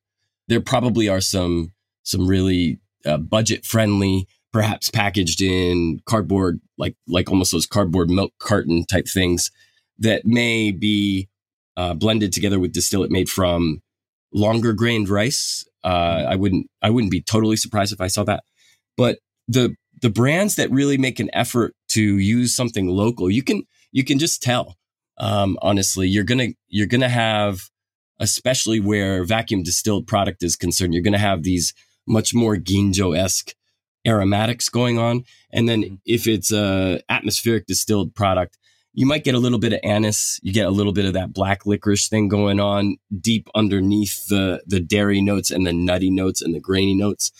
There 0.48 0.60
probably 0.60 1.08
are 1.08 1.20
some, 1.20 1.72
some 2.02 2.26
really 2.26 2.80
uh, 3.06 3.18
budget 3.18 3.64
friendly, 3.64 4.26
perhaps 4.58 4.90
packaged 4.90 5.40
in 5.40 6.00
cardboard, 6.04 6.60
like, 6.78 6.96
like 7.06 7.30
almost 7.30 7.52
those 7.52 7.64
cardboard 7.64 8.10
milk 8.10 8.32
carton 8.40 8.84
type 8.86 9.06
things 9.06 9.52
that 10.00 10.26
may 10.26 10.72
be 10.72 11.28
uh, 11.76 11.94
blended 11.94 12.32
together 12.32 12.58
with 12.58 12.72
distillate 12.72 13.12
made 13.12 13.28
from 13.28 13.80
longer 14.34 14.72
grained 14.72 15.08
rice. 15.08 15.64
Uh, 15.84 16.24
I 16.28 16.34
wouldn't 16.34 16.66
I 16.82 16.90
wouldn't 16.90 17.12
be 17.12 17.22
totally 17.22 17.54
surprised 17.54 17.92
if 17.92 18.00
I 18.00 18.08
saw 18.08 18.24
that. 18.24 18.42
But 18.96 19.20
the 19.46 19.76
the 20.02 20.10
brands 20.10 20.56
that 20.56 20.72
really 20.72 20.98
make 20.98 21.20
an 21.20 21.30
effort 21.32 21.72
to 21.90 22.18
use 22.18 22.52
something 22.52 22.88
local, 22.88 23.30
you 23.30 23.44
can 23.44 23.62
you 23.92 24.02
can 24.02 24.18
just 24.18 24.42
tell. 24.42 24.74
Um, 25.18 25.56
honestly, 25.62 26.08
you're 26.08 26.24
gonna 26.24 26.48
you're 26.66 26.88
gonna 26.88 27.08
have, 27.08 27.60
especially 28.18 28.80
where 28.80 29.22
vacuum 29.22 29.62
distilled 29.62 30.08
product 30.08 30.42
is 30.42 30.56
concerned, 30.56 30.94
you're 30.94 31.02
gonna 31.04 31.16
have 31.16 31.44
these 31.44 31.74
much 32.08 32.34
more 32.34 32.56
ginjo 32.56 33.16
esque 33.16 33.54
aromatics 34.08 34.68
going 34.68 34.98
on. 34.98 35.24
And 35.52 35.68
then 35.68 36.00
if 36.06 36.26
it's 36.26 36.50
a 36.52 37.00
atmospheric 37.08 37.66
distilled 37.66 38.14
product, 38.14 38.56
you 38.94 39.06
might 39.06 39.24
get 39.24 39.34
a 39.34 39.38
little 39.38 39.58
bit 39.58 39.72
of 39.72 39.80
anise. 39.84 40.40
You 40.42 40.52
get 40.52 40.66
a 40.66 40.70
little 40.70 40.92
bit 40.92 41.04
of 41.04 41.12
that 41.12 41.32
black 41.32 41.66
licorice 41.66 42.08
thing 42.08 42.28
going 42.28 42.58
on 42.58 42.96
deep 43.20 43.48
underneath 43.54 44.26
the 44.26 44.62
the 44.66 44.80
dairy 44.80 45.20
notes 45.20 45.50
and 45.50 45.66
the 45.66 45.72
nutty 45.72 46.10
notes 46.10 46.42
and 46.42 46.54
the 46.54 46.60
grainy 46.60 46.94
notes. 46.94 47.30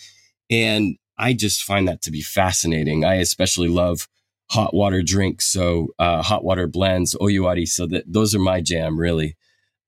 And 0.51 0.97
I 1.19 1.33
just 1.33 1.65
find 1.65 1.89
that 1.89 2.03
to 2.03 2.11
be 2.11 2.21
fascinating. 2.21 3.05
I 3.05 3.15
especially 3.15 3.69
love 3.69 4.07
hot 4.51 4.73
water 4.73 5.03
drinks, 5.03 5.47
so 5.47 5.89
uh, 5.99 6.23
hot 6.23 6.45
water 6.45 6.67
blends, 6.67 7.15
oyuwari. 7.17 7.67
So 7.67 7.87
that 7.87 8.05
those 8.07 8.35
are 8.35 8.41
my 8.41 8.61
jam, 8.61 8.99
really. 8.99 9.37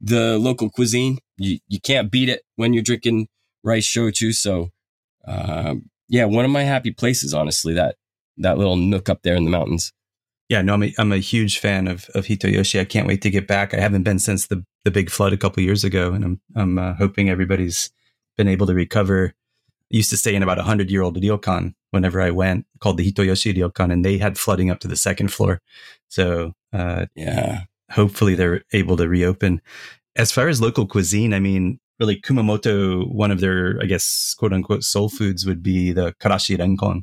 The 0.01 0.39
local 0.39 0.71
cuisine, 0.71 1.19
you 1.37 1.59
you 1.69 1.81
can't 1.81 2.11
beat 2.11 2.29
it 2.29 2.43
when 2.57 2.73
you're 2.73 2.83
drinking 2.83 3.29
rice 3.63 3.87
shochu. 3.87 4.35
So, 4.35 4.71
um, 5.27 5.90
yeah, 6.11 6.27
one 6.27 6.45
of 6.45 6.51
my 6.51 6.63
happy 6.65 6.91
places, 6.91 7.33
honestly. 7.33 7.73
That 7.75 7.97
that 8.37 8.59
little 8.59 8.77
nook 8.77 9.09
up 9.09 9.23
there 9.23 9.35
in 9.37 9.45
the 9.45 9.51
mountains. 9.51 9.93
Yeah, 10.49 10.63
no, 10.63 10.75
I'm 10.75 10.83
a, 10.83 10.93
I'm 10.99 11.13
a 11.13 11.19
huge 11.19 11.59
fan 11.59 11.87
of, 11.87 12.09
of 12.15 12.27
Hitoyoshi. 12.27 12.81
I 12.81 12.85
can't 12.85 13.07
wait 13.07 13.23
to 13.23 13.31
get 13.31 13.47
back. 13.47 13.73
I 13.73 13.79
haven't 13.79 14.03
been 14.03 14.19
since 14.19 14.49
the, 14.49 14.65
the 14.85 14.91
big 14.91 15.09
flood 15.09 15.33
a 15.33 15.37
couple 15.37 15.63
years 15.63 15.85
ago, 15.85 16.13
and 16.13 16.25
I'm 16.25 16.41
I'm 16.57 16.79
uh, 16.79 16.95
hoping 16.95 17.31
everybody's 17.31 17.91
been 18.37 18.49
able 18.49 18.67
to 18.67 18.75
recover. 18.75 19.33
I 19.93 19.97
used 19.97 20.11
to 20.11 20.17
stay 20.17 20.35
in 20.35 20.43
about 20.43 20.59
a 20.59 20.65
hundred 20.65 20.91
year 20.91 21.03
old 21.03 21.17
ryokan 21.21 21.75
whenever 21.93 22.21
I 22.21 22.31
went, 22.31 22.67
called 22.81 22.97
the 22.97 23.11
Hitoyoshi 23.13 23.55
ryokan, 23.57 23.93
and 23.93 24.05
they 24.05 24.19
had 24.19 24.39
flooding 24.39 24.71
up 24.71 24.81
to 24.81 24.89
the 24.89 24.97
second 24.97 25.29
floor. 25.33 25.61
So 26.09 26.53
uh, 26.73 27.07
Yeah. 27.15 27.63
hopefully 27.93 28.35
they're 28.35 28.63
able 28.73 28.97
to 28.97 29.09
reopen. 29.09 29.61
As 30.17 30.31
far 30.33 30.49
as 30.49 30.61
local 30.61 30.87
cuisine, 30.87 31.33
I 31.35 31.41
mean, 31.41 31.79
really 32.01 32.21
Kumamoto, 32.21 33.07
one 33.13 33.31
of 33.31 33.41
their, 33.41 33.79
I 33.81 33.85
guess, 33.85 34.35
quote 34.39 34.53
unquote 34.53 34.83
soul 34.83 35.09
foods 35.09 35.47
would 35.47 35.63
be 35.63 35.93
the 35.93 36.15
karashi 36.21 36.57
renkon, 36.57 37.03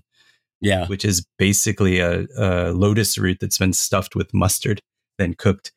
Yeah. 0.59 0.87
which 0.87 1.05
is 1.05 1.25
basically 1.37 1.99
a, 1.99 2.25
a 2.37 2.71
lotus 2.73 3.17
root 3.17 3.37
that's 3.39 3.59
been 3.59 3.73
stuffed 3.73 4.15
with 4.15 4.33
mustard, 4.33 4.81
then 5.19 5.35
cooked. 5.35 5.71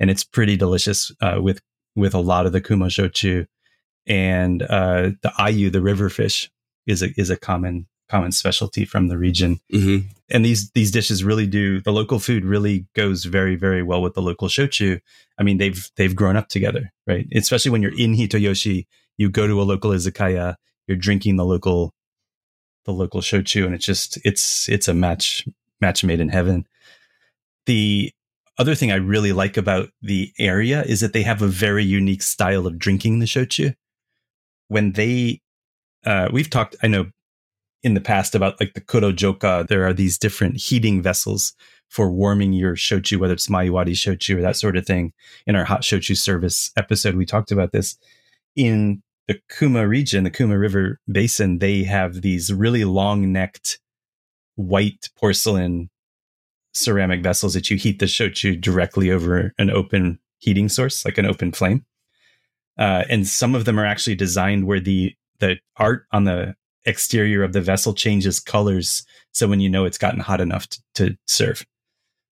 And 0.00 0.10
it's 0.10 0.24
pretty 0.24 0.56
delicious 0.56 1.12
uh, 1.20 1.38
with, 1.40 1.60
with 1.94 2.14
a 2.14 2.18
lot 2.18 2.46
of 2.46 2.52
the 2.52 2.60
Kuma 2.60 2.86
shochu. 2.86 3.46
And 4.06 4.62
uh, 4.62 5.12
the 5.22 5.32
ayu, 5.38 5.72
the 5.72 5.80
river 5.80 6.10
fish, 6.10 6.50
is 6.86 7.00
a, 7.02 7.08
is 7.16 7.30
a 7.30 7.36
common, 7.36 7.86
common 8.08 8.32
specialty 8.32 8.84
from 8.84 9.08
the 9.08 9.18
region. 9.18 9.60
Hmm 9.70 9.98
and 10.30 10.44
these 10.44 10.70
these 10.70 10.90
dishes 10.90 11.22
really 11.22 11.46
do 11.46 11.80
the 11.82 11.92
local 11.92 12.18
food 12.18 12.44
really 12.44 12.86
goes 12.94 13.24
very 13.24 13.56
very 13.56 13.82
well 13.82 14.02
with 14.02 14.14
the 14.14 14.22
local 14.22 14.48
shochu. 14.48 15.00
I 15.38 15.42
mean 15.42 15.58
they've 15.58 15.90
they've 15.96 16.14
grown 16.14 16.36
up 16.36 16.48
together 16.48 16.92
right? 17.06 17.26
Especially 17.34 17.70
when 17.70 17.82
you're 17.82 17.98
in 17.98 18.14
hitoyoshi 18.14 18.86
you 19.16 19.30
go 19.30 19.46
to 19.46 19.60
a 19.60 19.64
local 19.64 19.90
izakaya 19.90 20.56
you're 20.86 20.96
drinking 20.96 21.36
the 21.36 21.44
local 21.44 21.94
the 22.84 22.92
local 22.92 23.20
shochu 23.20 23.64
and 23.64 23.74
it's 23.74 23.84
just 23.84 24.18
it's 24.24 24.68
it's 24.68 24.88
a 24.88 24.94
match 24.94 25.46
match 25.80 26.04
made 26.04 26.20
in 26.20 26.28
heaven. 26.28 26.66
The 27.66 28.12
other 28.56 28.74
thing 28.74 28.92
i 28.92 28.96
really 28.96 29.32
like 29.32 29.56
about 29.56 29.88
the 30.00 30.32
area 30.38 30.82
is 30.82 31.00
that 31.00 31.12
they 31.12 31.22
have 31.22 31.42
a 31.42 31.48
very 31.48 31.84
unique 31.84 32.22
style 32.22 32.66
of 32.66 32.78
drinking 32.78 33.18
the 33.18 33.26
shochu. 33.26 33.74
When 34.68 34.92
they 34.92 35.40
uh, 36.06 36.28
we've 36.32 36.50
talked 36.50 36.76
i 36.82 36.86
know 36.86 37.06
in 37.84 37.94
the 37.94 38.00
past 38.00 38.34
about 38.34 38.58
like 38.58 38.74
the 38.74 38.80
Kurojoka. 38.80 39.68
There 39.68 39.86
are 39.86 39.92
these 39.92 40.18
different 40.18 40.56
heating 40.56 41.02
vessels 41.02 41.54
for 41.90 42.10
warming 42.10 42.54
your 42.54 42.74
shochu, 42.74 43.18
whether 43.18 43.34
it's 43.34 43.48
maewari 43.48 43.92
shochu 43.92 44.38
or 44.38 44.40
that 44.40 44.56
sort 44.56 44.76
of 44.76 44.86
thing. 44.86 45.12
In 45.46 45.54
our 45.54 45.64
hot 45.64 45.82
shochu 45.82 46.16
service 46.16 46.72
episode, 46.76 47.14
we 47.14 47.26
talked 47.26 47.52
about 47.52 47.72
this. 47.72 47.96
In 48.56 49.02
the 49.28 49.38
Kuma 49.56 49.86
region, 49.86 50.24
the 50.24 50.30
Kuma 50.30 50.58
River 50.58 50.98
Basin, 51.10 51.58
they 51.58 51.84
have 51.84 52.22
these 52.22 52.52
really 52.52 52.84
long 52.84 53.32
necked 53.32 53.78
white 54.56 55.10
porcelain 55.16 55.90
ceramic 56.72 57.22
vessels 57.22 57.54
that 57.54 57.70
you 57.70 57.76
heat 57.76 57.98
the 57.98 58.06
shochu 58.06 58.60
directly 58.60 59.10
over 59.10 59.52
an 59.58 59.70
open 59.70 60.18
heating 60.38 60.68
source, 60.68 61.04
like 61.04 61.18
an 61.18 61.26
open 61.26 61.52
flame. 61.52 61.84
Uh, 62.78 63.04
and 63.08 63.26
some 63.26 63.54
of 63.54 63.66
them 63.66 63.78
are 63.78 63.86
actually 63.86 64.16
designed 64.16 64.66
where 64.66 64.80
the 64.80 65.14
the 65.40 65.56
art 65.76 66.06
on 66.12 66.24
the 66.24 66.54
exterior 66.86 67.42
of 67.42 67.52
the 67.52 67.60
vessel 67.60 67.94
changes 67.94 68.40
colors 68.40 69.04
so 69.32 69.48
when 69.48 69.60
you 69.60 69.68
know 69.68 69.84
it's 69.84 69.98
gotten 69.98 70.20
hot 70.20 70.40
enough 70.40 70.68
to, 70.68 70.82
to 70.94 71.16
serve 71.26 71.64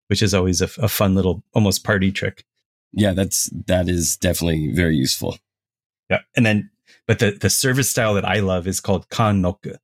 which 0.08 0.22
is 0.22 0.34
always 0.34 0.60
a, 0.60 0.68
a, 0.78 0.88
fun 0.88 1.14
little 1.14 1.42
almost 1.54 1.84
party 1.84 2.12
trick. 2.12 2.44
Yeah, 2.92 3.14
that's 3.14 3.48
that 3.66 3.88
is 3.88 4.18
definitely 4.18 4.70
very 4.74 4.94
useful. 4.94 5.38
yeah 6.10 6.20
and 6.36 6.44
then 6.44 6.70
but 7.06 7.18
the 7.18 7.30
the 7.30 7.48
service 7.48 7.88
style 7.88 8.14
that 8.14 8.24
i 8.24 8.40
love 8.40 8.66
is 8.66 8.80
called 8.80 9.08
kannoku 9.08 9.76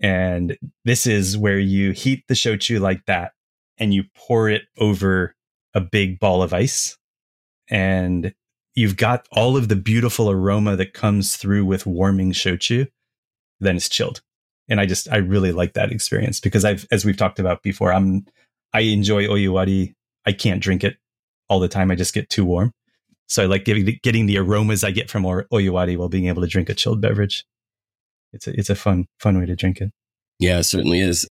and 0.00 0.58
this 0.84 1.06
is 1.06 1.38
where 1.38 1.58
you 1.58 1.92
heat 1.92 2.24
the 2.28 2.34
shochu 2.34 2.80
like 2.80 3.06
that 3.06 3.32
and 3.78 3.94
you 3.94 4.04
pour 4.14 4.48
it 4.48 4.62
over 4.78 5.34
a 5.74 5.80
big 5.80 6.18
ball 6.18 6.42
of 6.42 6.52
ice. 6.52 6.98
And 7.70 8.34
you've 8.74 8.96
got 8.96 9.26
all 9.32 9.56
of 9.56 9.68
the 9.68 9.76
beautiful 9.76 10.30
aroma 10.30 10.76
that 10.76 10.92
comes 10.92 11.36
through 11.36 11.64
with 11.64 11.86
warming 11.86 12.32
shochu 12.32 12.88
then 13.62 13.76
it's 13.76 13.88
chilled. 13.88 14.20
And 14.68 14.80
I 14.80 14.86
just 14.86 15.10
I 15.10 15.16
really 15.16 15.52
like 15.52 15.74
that 15.74 15.92
experience 15.92 16.40
because 16.40 16.64
I've 16.64 16.86
as 16.90 17.04
we've 17.04 17.16
talked 17.16 17.38
about 17.38 17.62
before, 17.62 17.92
I'm 17.92 18.26
I 18.72 18.80
enjoy 18.80 19.26
oyuwari. 19.26 19.94
I 20.24 20.32
can't 20.32 20.62
drink 20.62 20.84
it 20.84 20.96
all 21.48 21.60
the 21.60 21.68
time. 21.68 21.90
I 21.90 21.94
just 21.94 22.14
get 22.14 22.30
too 22.30 22.44
warm. 22.44 22.72
So 23.26 23.42
I 23.42 23.46
like 23.46 23.64
getting 23.64 23.98
getting 24.02 24.26
the 24.26 24.38
aromas 24.38 24.84
I 24.84 24.90
get 24.90 25.10
from 25.10 25.24
oyuwari 25.24 25.96
while 25.96 26.08
being 26.08 26.26
able 26.26 26.42
to 26.42 26.48
drink 26.48 26.68
a 26.68 26.74
chilled 26.74 27.00
beverage. 27.00 27.44
It's 28.32 28.46
a 28.46 28.58
it's 28.58 28.70
a 28.70 28.74
fun 28.74 29.06
fun 29.18 29.38
way 29.38 29.46
to 29.46 29.56
drink 29.56 29.80
it. 29.80 29.90
Yeah, 30.38 30.58
it 30.58 30.64
certainly 30.64 31.00
is. 31.00 31.28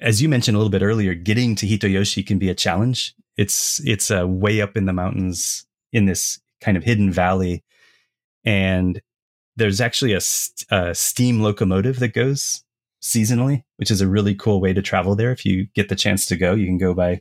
As 0.00 0.22
you 0.22 0.28
mentioned 0.28 0.54
a 0.54 0.58
little 0.58 0.70
bit 0.70 0.82
earlier, 0.82 1.14
getting 1.14 1.54
to 1.56 1.66
Hitoyoshi 1.66 2.26
can 2.26 2.38
be 2.38 2.48
a 2.48 2.54
challenge. 2.54 3.14
It's 3.36 3.80
it's 3.84 4.10
uh, 4.10 4.26
way 4.26 4.60
up 4.60 4.76
in 4.76 4.86
the 4.86 4.92
mountains 4.92 5.66
in 5.92 6.06
this 6.06 6.40
kind 6.60 6.76
of 6.76 6.84
hidden 6.84 7.10
valley, 7.10 7.62
and 8.44 9.00
there's 9.58 9.80
actually 9.80 10.12
a, 10.14 10.20
a, 10.70 10.94
steam 10.94 11.40
locomotive 11.40 11.98
that 11.98 12.14
goes 12.14 12.62
seasonally, 13.02 13.64
which 13.76 13.90
is 13.90 14.00
a 14.00 14.08
really 14.08 14.34
cool 14.34 14.60
way 14.60 14.72
to 14.72 14.80
travel 14.80 15.14
there. 15.14 15.32
If 15.32 15.44
you 15.44 15.66
get 15.74 15.88
the 15.88 15.96
chance 15.96 16.24
to 16.26 16.36
go, 16.36 16.54
you 16.54 16.66
can 16.66 16.78
go 16.78 16.94
by 16.94 17.20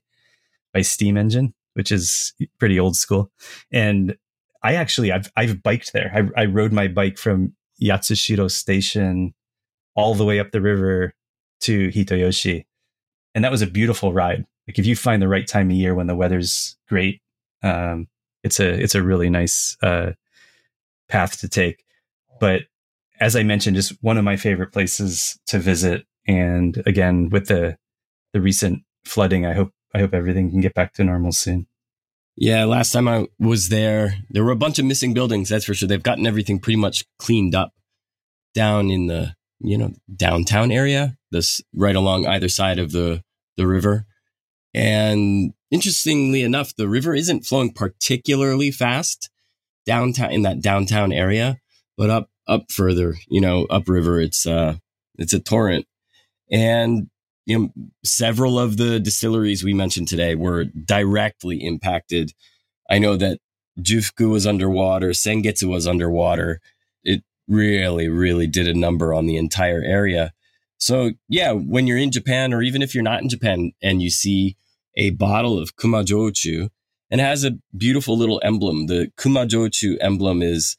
by 0.73 0.82
steam 0.82 1.17
engine, 1.17 1.54
which 1.73 1.91
is 1.91 2.34
pretty 2.60 2.80
old 2.80 2.95
school. 2.95 3.32
And 3.71 4.15
I 4.63 4.76
actually 4.76 5.12
I've 5.12 5.32
I've 5.36 5.63
biked 5.63 5.93
there. 5.93 6.12
I, 6.15 6.41
I 6.41 6.45
rode 6.45 6.71
my 6.71 6.88
bike 6.88 7.17
from 7.17 7.56
Yatsushiro 7.82 8.50
Station 8.50 9.34
all 9.95 10.13
the 10.13 10.26
way 10.26 10.39
up 10.39 10.52
the 10.52 10.62
river 10.62 11.13
to 11.62 11.89
Hitoyoshi, 11.89 12.65
and 13.34 13.43
that 13.43 13.52
was 13.52 13.63
a 13.63 13.67
beautiful 13.67 14.13
ride. 14.13 14.45
Like 14.67 14.78
if 14.78 14.86
you 14.86 14.95
find 14.95 15.21
the 15.21 15.28
right 15.28 15.47
time 15.47 15.69
of 15.69 15.76
year 15.76 15.95
when 15.95 16.08
the 16.08 16.15
weather's 16.15 16.78
great, 16.88 17.21
um, 17.63 18.08
it's 18.43 18.60
a 18.60 18.69
it's 18.69 18.95
a 18.95 19.02
really 19.02 19.30
nice 19.30 19.76
uh, 19.82 20.12
path 21.10 21.39
to 21.39 21.50
take 21.50 21.84
but 22.39 22.63
as 23.19 23.36
I 23.36 23.43
mentioned, 23.43 23.76
just 23.76 23.93
one 24.02 24.17
of 24.17 24.23
my 24.23 24.38
favorite 24.38 24.71
places 24.71 25.39
to 25.47 25.60
visit. 25.60 26.06
And 26.28 26.82
again, 26.86 27.30
with 27.30 27.47
the 27.47 27.78
the 28.34 28.41
recent 28.41 28.84
flooding, 29.06 29.45
I 29.45 29.54
hope 29.54 29.71
I 29.93 30.00
hope 30.00 30.13
everything 30.13 30.50
can 30.50 30.62
get 30.62 30.73
back 30.73 30.93
to 30.93 31.04
normal 31.04 31.32
soon. 31.32 31.67
Yeah, 32.36 32.65
last 32.65 32.91
time 32.91 33.08
I 33.08 33.28
was 33.39 33.69
there, 33.69 34.15
there 34.30 34.43
were 34.43 34.52
a 34.52 34.58
bunch 34.58 34.78
of 34.78 34.86
missing 34.86 35.13
buildings. 35.13 35.50
That's 35.50 35.65
for 35.65 35.73
sure. 35.73 35.88
They've 35.88 36.04
gotten 36.04 36.28
everything 36.28 36.60
pretty 36.60 36.78
much 36.78 37.04
cleaned 37.17 37.56
up 37.56 37.73
down 38.54 38.91
in 38.91 39.08
the 39.08 39.36
you 39.60 39.78
know 39.78 39.93
downtown 40.15 40.71
area, 40.71 41.17
this 41.32 41.62
right 41.73 41.95
along 41.95 42.28
either 42.28 42.50
side 42.50 42.80
of 42.80 42.91
the 42.91 43.23
the 43.56 43.67
river. 43.67 44.06
And 44.73 45.54
interestingly 45.71 46.43
enough, 46.43 46.76
the 46.76 46.88
river 46.88 47.15
isn't 47.15 47.45
flowing 47.45 47.73
particularly 47.73 48.69
fast 48.69 49.30
downtown 49.86 50.32
in 50.32 50.41
that 50.43 50.62
downtown 50.62 51.12
area 51.12 51.60
but 51.97 52.10
up 52.10 52.29
up 52.47 52.71
further, 52.71 53.15
you 53.27 53.41
know, 53.41 53.65
upriver, 53.69 54.21
it's 54.21 54.45
uh 54.45 54.75
it's 55.17 55.33
a 55.33 55.39
torrent. 55.39 55.86
And 56.51 57.10
you 57.45 57.57
know, 57.57 57.69
several 58.03 58.60
of 58.60 58.77
the 58.77 58.99
distilleries 58.99 59.63
we 59.63 59.73
mentioned 59.73 60.07
today 60.07 60.36
were 60.36 60.65
directly 60.65 61.63
impacted. 61.63 62.33
I 62.89 62.99
know 62.99 63.15
that 63.17 63.39
Jufuku 63.79 64.29
was 64.29 64.45
underwater, 64.45 65.10
Sengetsu 65.10 65.69
was 65.69 65.88
underwater. 65.88 66.62
It 67.03 67.23
really, 67.47 68.10
really 68.10 68.47
did 68.47 68.67
a 68.67 68.77
number 68.77 69.13
on 69.13 69.27
the 69.27 69.38
entire 69.38 69.81
area. 69.81 70.33
So 70.77 71.12
yeah, 71.27 71.51
when 71.53 71.88
you're 71.88 71.97
in 71.97 72.12
Japan, 72.12 72.53
or 72.53 72.62
even 72.62 72.81
if 72.81 72.93
you're 72.93 73.03
not 73.03 73.21
in 73.21 73.29
Japan 73.29 73.71
and 73.81 74.01
you 74.01 74.10
see 74.10 74.57
a 74.95 75.12
bottle 75.12 75.57
of 75.57 75.75
Kumajochu 75.75 76.69
and 77.10 77.21
it 77.21 77.23
has 77.23 77.45
a 77.45 77.57
beautiful 77.75 78.17
little 78.17 78.41
emblem, 78.43 78.88
the 78.88 79.12
Kumajochu 79.17 79.97
emblem 80.01 80.41
is 80.41 80.77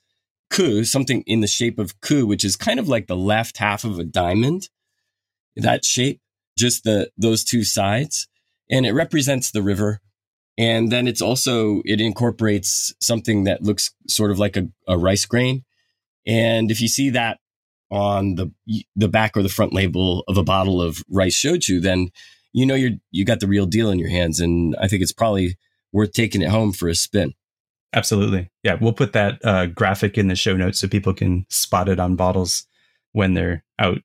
ku, 0.51 0.85
something 0.85 1.23
in 1.27 1.41
the 1.41 1.47
shape 1.47 1.79
of 1.79 2.01
ku, 2.01 2.27
which 2.27 2.45
is 2.45 2.57
kind 2.57 2.81
of 2.81 2.89
like 2.89 3.07
the 3.07 3.17
left 3.17 3.59
half 3.59 3.85
of 3.85 3.99
a 3.99 4.05
diamond, 4.05 4.63
mm-hmm. 4.63 5.63
that 5.65 5.85
shape, 5.85 6.21
just 6.57 6.85
the 6.85 7.11
those 7.17 7.45
two 7.45 7.65
sides, 7.65 8.29
and 8.71 8.87
it 8.87 8.93
represents 8.93 9.51
the 9.51 9.63
river. 9.63 10.01
And 10.57 10.91
then 10.91 11.07
it's 11.07 11.23
also 11.23 11.83
it 11.85 12.01
incorporates 12.01 12.93
something 13.01 13.45
that 13.45 13.63
looks 13.63 13.93
sort 14.09 14.33
of 14.33 14.39
like 14.39 14.57
a, 14.57 14.69
a 14.89 14.99
rice 14.99 15.25
grain. 15.25 15.65
And 16.27 16.71
if 16.71 16.81
you 16.81 16.89
see 16.89 17.11
that 17.11 17.39
on 17.91 18.35
the 18.35 18.51
the 18.97 19.09
back 19.09 19.37
or 19.37 19.43
the 19.43 19.49
front 19.49 19.73
label 19.73 20.25
of 20.29 20.37
a 20.37 20.43
bottle 20.43 20.83
of 20.83 21.03
rice 21.09 21.41
shochu, 21.41 21.81
then 21.81 22.09
you 22.53 22.67
know 22.67 22.75
you're 22.75 22.99
you 23.11 23.25
got 23.25 23.41
the 23.41 23.47
real 23.47 23.67
deal 23.67 23.91
in 23.91 23.99
your 23.99 24.11
hands. 24.11 24.41
And 24.41 24.75
I 24.81 24.89
think 24.89 25.03
it's 25.03 25.13
probably 25.13 25.57
worth 25.93 26.13
taking 26.13 26.43
it 26.43 26.51
home 26.51 26.73
for 26.73 26.89
a 26.89 26.95
spin. 26.95 27.35
Absolutely. 27.95 28.51
Yeah. 28.63 28.77
We'll 28.81 28.93
put 28.93 29.13
that 29.15 29.45
uh, 29.45 29.67
graphic 29.67 30.19
in 30.19 30.29
the 30.29 30.37
show 30.37 30.57
notes 30.57 30.79
so 30.79 30.89
people 30.89 31.15
can 31.15 31.47
spot 31.49 31.89
it 31.89 31.99
on 31.99 32.17
bottles 32.17 32.67
when 33.13 33.35
they're 33.35 33.65
out 33.79 33.99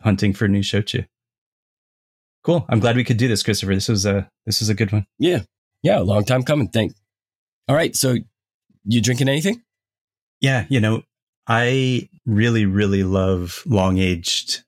hunting 0.00 0.32
for 0.32 0.48
new 0.48 0.62
shochu. 0.62 1.06
Cool. 2.42 2.64
I'm 2.68 2.80
glad 2.80 2.96
we 2.96 3.04
could 3.04 3.18
do 3.18 3.28
this, 3.28 3.42
Christopher. 3.42 3.74
This 3.74 3.88
was 3.88 4.06
a 4.06 4.30
this 4.46 4.60
was 4.60 4.70
a 4.70 4.74
good 4.74 4.92
one. 4.92 5.06
Yeah. 5.18 5.40
Yeah. 5.82 5.98
A 5.98 6.02
long 6.02 6.24
time 6.24 6.42
coming. 6.42 6.68
Thanks. 6.68 6.94
All 7.68 7.76
right. 7.76 7.94
So 7.94 8.16
you 8.84 9.02
drinking 9.02 9.28
anything? 9.28 9.62
Yeah. 10.40 10.64
You 10.70 10.80
know, 10.80 11.02
I 11.46 12.08
really, 12.24 12.64
really 12.64 13.02
love 13.02 13.62
long 13.66 13.98
aged 13.98 14.62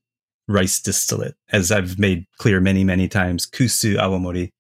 rice 0.49 0.81
distillate, 0.81 1.35
as 1.51 1.73
I've 1.73 1.99
made 1.99 2.27
clear 2.39 2.61
many, 2.61 2.85
many 2.85 3.09
times. 3.09 3.47
Kusu 3.47 3.97
Awamori 3.97 4.51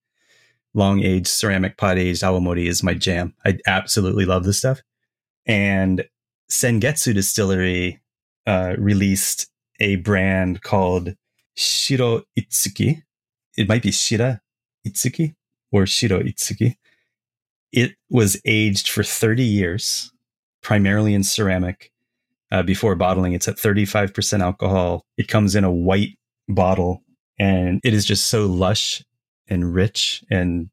long 0.74 1.02
aged 1.02 1.28
ceramic 1.28 1.76
pot 1.76 1.98
aged 1.98 2.22
awamori 2.22 2.66
is 2.66 2.82
my 2.82 2.94
jam. 2.94 3.34
I 3.44 3.58
absolutely 3.66 4.24
love 4.24 4.44
this 4.44 4.58
stuff. 4.58 4.80
And 5.46 6.04
Sengetsu 6.50 7.14
Distillery 7.14 8.00
uh, 8.46 8.74
released 8.78 9.48
a 9.80 9.96
brand 9.96 10.62
called 10.62 11.14
Shiro 11.54 12.22
Itsuki. 12.38 13.02
It 13.56 13.68
might 13.68 13.82
be 13.82 13.90
Shira 13.90 14.40
Itsuki 14.86 15.34
or 15.70 15.86
Shiro 15.86 16.20
Itsuki. 16.20 16.76
It 17.72 17.94
was 18.10 18.40
aged 18.44 18.88
for 18.88 19.02
30 19.02 19.42
years 19.42 20.12
primarily 20.62 21.14
in 21.14 21.24
ceramic. 21.24 21.90
Uh, 22.50 22.62
before 22.62 22.94
bottling, 22.94 23.32
it's 23.32 23.48
at 23.48 23.56
35% 23.56 24.40
alcohol. 24.40 25.06
It 25.16 25.26
comes 25.26 25.54
in 25.54 25.64
a 25.64 25.72
white 25.72 26.18
bottle 26.48 27.02
and 27.38 27.80
it 27.82 27.94
is 27.94 28.04
just 28.04 28.26
so 28.26 28.46
lush 28.46 29.02
and 29.48 29.74
rich. 29.74 30.24
And 30.30 30.70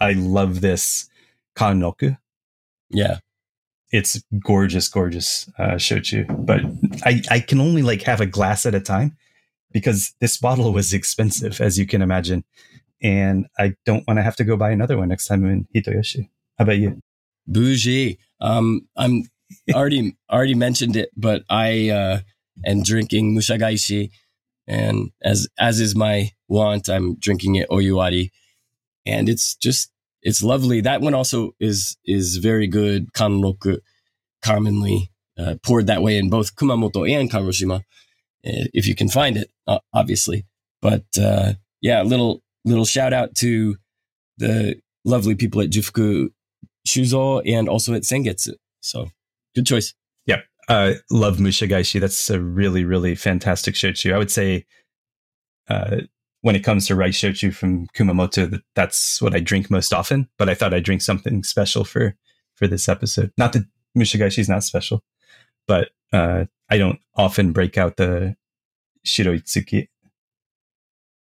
I 0.00 0.12
love 0.12 0.60
this 0.60 1.08
kannoku. 1.56 2.18
Yeah. 2.90 3.18
It's 3.92 4.22
gorgeous, 4.40 4.88
gorgeous 4.88 5.48
uh, 5.58 5.74
shochu. 5.74 6.26
But 6.44 6.60
I, 7.04 7.22
I 7.30 7.40
can 7.40 7.60
only 7.60 7.82
like 7.82 8.02
have 8.02 8.20
a 8.20 8.26
glass 8.26 8.66
at 8.66 8.74
a 8.74 8.80
time 8.80 9.16
because 9.72 10.14
this 10.20 10.36
bottle 10.36 10.72
was 10.72 10.92
expensive, 10.92 11.60
as 11.60 11.78
you 11.78 11.86
can 11.86 12.02
imagine. 12.02 12.44
And 13.02 13.46
I 13.58 13.74
don't 13.84 14.06
want 14.06 14.18
to 14.18 14.22
have 14.22 14.36
to 14.36 14.44
go 14.44 14.56
buy 14.56 14.70
another 14.70 14.96
one 14.96 15.08
next 15.08 15.26
time 15.26 15.44
I'm 15.44 15.50
in 15.50 15.68
Hitoyoshi. 15.74 16.28
How 16.58 16.64
about 16.64 16.78
you? 16.78 17.00
Bougie. 17.46 18.18
Um, 18.40 18.88
I'm 18.96 19.24
already 19.72 20.16
already 20.30 20.54
mentioned 20.54 20.96
it, 20.96 21.10
but 21.16 21.42
I 21.48 21.90
uh, 21.90 22.20
am 22.64 22.82
drinking 22.82 23.36
Mushagaeshi, 23.36 24.10
and 24.66 25.10
as 25.22 25.48
as 25.58 25.80
is 25.80 25.94
my 25.94 26.30
want, 26.48 26.88
I'm 26.88 27.16
drinking 27.16 27.56
it 27.56 27.68
oyuwari, 27.70 28.30
and 29.04 29.28
it's 29.28 29.54
just 29.56 29.90
it's 30.22 30.42
lovely. 30.42 30.80
That 30.80 31.00
one 31.00 31.14
also 31.14 31.54
is 31.60 31.96
is 32.04 32.36
very 32.36 32.66
good 32.66 33.12
kanroku, 33.12 33.78
commonly 34.42 35.12
uh, 35.38 35.56
poured 35.62 35.86
that 35.86 36.02
way 36.02 36.18
in 36.18 36.30
both 36.30 36.56
Kumamoto 36.56 37.08
and 37.08 37.30
Kagoshima, 37.30 37.82
eh, 38.44 38.66
if 38.72 38.86
you 38.86 38.94
can 38.94 39.08
find 39.08 39.36
it, 39.36 39.50
uh, 39.66 39.78
obviously. 39.92 40.46
But 40.80 41.04
uh, 41.20 41.54
yeah, 41.80 42.02
a 42.02 42.04
little 42.04 42.42
little 42.64 42.84
shout 42.84 43.12
out 43.12 43.34
to 43.36 43.76
the 44.38 44.80
lovely 45.04 45.34
people 45.34 45.60
at 45.60 45.70
Jufuku 45.70 46.30
Shuzo 46.86 47.42
and 47.46 47.68
also 47.68 47.94
at 47.94 48.02
Sengetsu. 48.02 48.54
So 48.80 49.08
good 49.54 49.66
choice. 49.66 49.94
Yeah. 50.26 50.40
Uh, 50.68 50.94
love 51.10 51.36
Mushagaeshi. 51.38 52.00
That's 52.00 52.28
a 52.30 52.40
really, 52.40 52.84
really 52.84 53.14
fantastic 53.14 53.74
shochu. 53.74 54.12
I 54.12 54.18
would 54.18 54.30
say 54.30 54.66
uh, 55.68 55.98
when 56.42 56.56
it 56.56 56.64
comes 56.64 56.86
to 56.86 56.94
rice 56.94 57.18
shochu 57.18 57.54
from 57.54 57.86
Kumamoto, 57.88 58.50
that 58.50 58.62
that's 58.74 59.20
what 59.20 59.34
I 59.34 59.40
drink 59.40 59.70
most 59.70 59.92
often. 59.92 60.28
But 60.38 60.48
I 60.48 60.54
thought 60.54 60.74
I'd 60.74 60.84
drink 60.84 61.02
something 61.02 61.42
special 61.42 61.84
for 61.84 62.14
for 62.54 62.66
this 62.66 62.88
episode. 62.88 63.32
Not 63.36 63.52
that 63.52 63.64
Mushagaeshi 63.96 64.38
is 64.38 64.48
not 64.48 64.64
special, 64.64 65.02
but 65.66 65.90
uh, 66.12 66.44
I 66.68 66.78
don't 66.78 67.00
often 67.16 67.52
break 67.52 67.78
out 67.78 67.96
the 67.96 68.36
Shiroitsuki. 69.06 69.88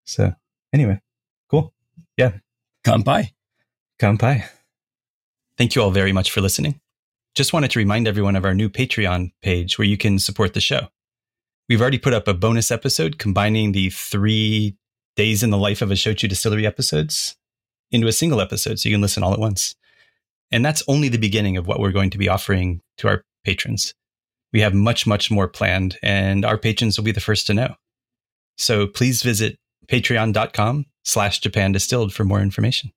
So 0.05 0.33
anyway, 0.73 1.01
cool. 1.49 1.73
Yeah. 2.17 2.33
Kanpai. 2.85 3.31
Kanpai. 3.99 4.43
Thank 5.57 5.75
you 5.75 5.81
all 5.81 5.91
very 5.91 6.11
much 6.11 6.31
for 6.31 6.41
listening. 6.41 6.79
Just 7.35 7.53
wanted 7.53 7.71
to 7.71 7.79
remind 7.79 8.07
everyone 8.07 8.35
of 8.35 8.45
our 8.45 8.53
new 8.53 8.69
Patreon 8.69 9.31
page 9.41 9.77
where 9.77 9.87
you 9.87 9.97
can 9.97 10.19
support 10.19 10.53
the 10.53 10.61
show. 10.61 10.87
We've 11.69 11.81
already 11.81 11.97
put 11.97 12.13
up 12.13 12.27
a 12.27 12.33
bonus 12.33 12.69
episode 12.69 13.17
combining 13.17 13.71
the 13.71 13.89
three 13.89 14.75
days 15.15 15.43
in 15.43 15.49
the 15.49 15.57
life 15.57 15.81
of 15.81 15.91
a 15.91 15.95
Shochu 15.95 16.27
distillery 16.27 16.65
episodes 16.65 17.35
into 17.91 18.07
a 18.07 18.11
single 18.11 18.41
episode 18.41 18.79
so 18.79 18.89
you 18.89 18.95
can 18.95 19.01
listen 19.01 19.23
all 19.23 19.33
at 19.33 19.39
once. 19.39 19.75
And 20.51 20.63
that's 20.63 20.83
only 20.87 21.09
the 21.09 21.17
beginning 21.17 21.57
of 21.57 21.67
what 21.67 21.79
we're 21.79 21.91
going 21.91 22.09
to 22.11 22.17
be 22.17 22.29
offering 22.29 22.81
to 22.97 23.07
our 23.07 23.23
patrons. 23.43 23.93
We 24.51 24.61
have 24.61 24.73
much, 24.73 25.07
much 25.07 25.31
more 25.31 25.47
planned, 25.47 25.97
and 26.03 26.45
our 26.45 26.57
patrons 26.57 26.97
will 26.97 27.05
be 27.05 27.11
the 27.11 27.19
first 27.19 27.47
to 27.47 27.53
know. 27.53 27.75
So 28.57 28.85
please 28.85 29.23
visit 29.23 29.57
patreon.com 29.87 30.85
slash 31.03 31.39
Japan 31.39 31.71
Distilled 31.71 32.13
for 32.13 32.23
more 32.23 32.39
information. 32.39 32.91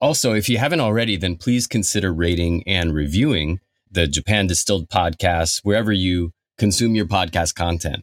Also, 0.00 0.34
if 0.34 0.48
you 0.48 0.58
haven't 0.58 0.80
already, 0.80 1.16
then 1.16 1.36
please 1.36 1.66
consider 1.66 2.12
rating 2.12 2.62
and 2.66 2.94
reviewing 2.94 3.60
the 3.90 4.06
Japan 4.06 4.46
Distilled 4.46 4.88
podcast 4.88 5.60
wherever 5.62 5.92
you 5.92 6.32
consume 6.58 6.94
your 6.94 7.06
podcast 7.06 7.54
content. 7.54 8.02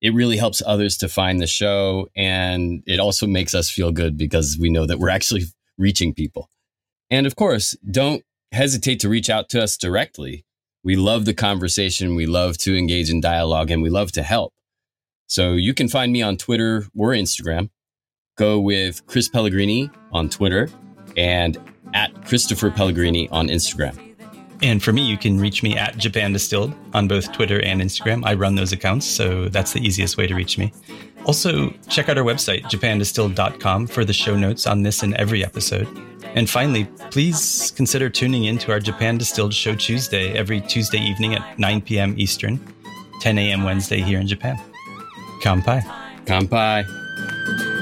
It 0.00 0.14
really 0.14 0.36
helps 0.36 0.62
others 0.64 0.96
to 0.98 1.08
find 1.08 1.40
the 1.40 1.46
show. 1.46 2.08
And 2.16 2.82
it 2.86 3.00
also 3.00 3.26
makes 3.26 3.54
us 3.54 3.70
feel 3.70 3.92
good 3.92 4.16
because 4.16 4.56
we 4.60 4.70
know 4.70 4.86
that 4.86 4.98
we're 4.98 5.08
actually 5.08 5.44
reaching 5.78 6.14
people. 6.14 6.50
And 7.10 7.26
of 7.26 7.36
course, 7.36 7.76
don't 7.90 8.22
hesitate 8.52 9.00
to 9.00 9.08
reach 9.08 9.30
out 9.30 9.48
to 9.50 9.62
us 9.62 9.76
directly. 9.76 10.44
We 10.84 10.96
love 10.96 11.24
the 11.24 11.34
conversation. 11.34 12.14
We 12.14 12.26
love 12.26 12.58
to 12.58 12.76
engage 12.76 13.10
in 13.10 13.20
dialogue 13.20 13.70
and 13.70 13.82
we 13.82 13.90
love 13.90 14.12
to 14.12 14.22
help. 14.22 14.52
So 15.26 15.54
you 15.54 15.74
can 15.74 15.88
find 15.88 16.12
me 16.12 16.22
on 16.22 16.36
Twitter 16.36 16.86
or 16.96 17.10
Instagram. 17.10 17.70
Go 18.36 18.60
with 18.60 19.04
Chris 19.06 19.28
Pellegrini 19.28 19.90
on 20.12 20.28
Twitter 20.28 20.68
and 21.16 21.58
at 21.94 22.24
Christopher 22.26 22.70
Pellegrini 22.70 23.28
on 23.30 23.48
Instagram. 23.48 24.05
And 24.62 24.82
for 24.82 24.92
me, 24.92 25.02
you 25.02 25.18
can 25.18 25.38
reach 25.38 25.62
me 25.62 25.76
at 25.76 25.96
Japan 25.98 26.32
Distilled 26.32 26.74
on 26.94 27.08
both 27.08 27.32
Twitter 27.32 27.60
and 27.62 27.80
Instagram. 27.80 28.24
I 28.24 28.34
run 28.34 28.54
those 28.54 28.72
accounts, 28.72 29.06
so 29.06 29.48
that's 29.48 29.72
the 29.72 29.80
easiest 29.80 30.16
way 30.16 30.26
to 30.26 30.34
reach 30.34 30.56
me. 30.58 30.72
Also, 31.26 31.70
check 31.88 32.08
out 32.08 32.16
our 32.16 32.24
website, 32.24 32.62
japandistilled.com, 32.62 33.86
for 33.88 34.04
the 34.04 34.12
show 34.12 34.36
notes 34.36 34.66
on 34.66 34.82
this 34.82 35.02
and 35.02 35.14
every 35.14 35.44
episode. 35.44 35.88
And 36.34 36.48
finally, 36.48 36.84
please 37.10 37.72
consider 37.76 38.08
tuning 38.08 38.44
in 38.44 38.58
to 38.58 38.72
our 38.72 38.80
Japan 38.80 39.18
Distilled 39.18 39.54
Show 39.54 39.74
Tuesday 39.74 40.32
every 40.36 40.60
Tuesday 40.60 40.98
evening 40.98 41.34
at 41.34 41.58
9 41.58 41.80
p.m. 41.82 42.14
Eastern, 42.16 42.60
10 43.20 43.38
a.m. 43.38 43.64
Wednesday 43.64 44.00
here 44.00 44.20
in 44.20 44.26
Japan. 44.26 44.56
Kanpai. 45.42 45.82
Kanpai. 46.26 47.75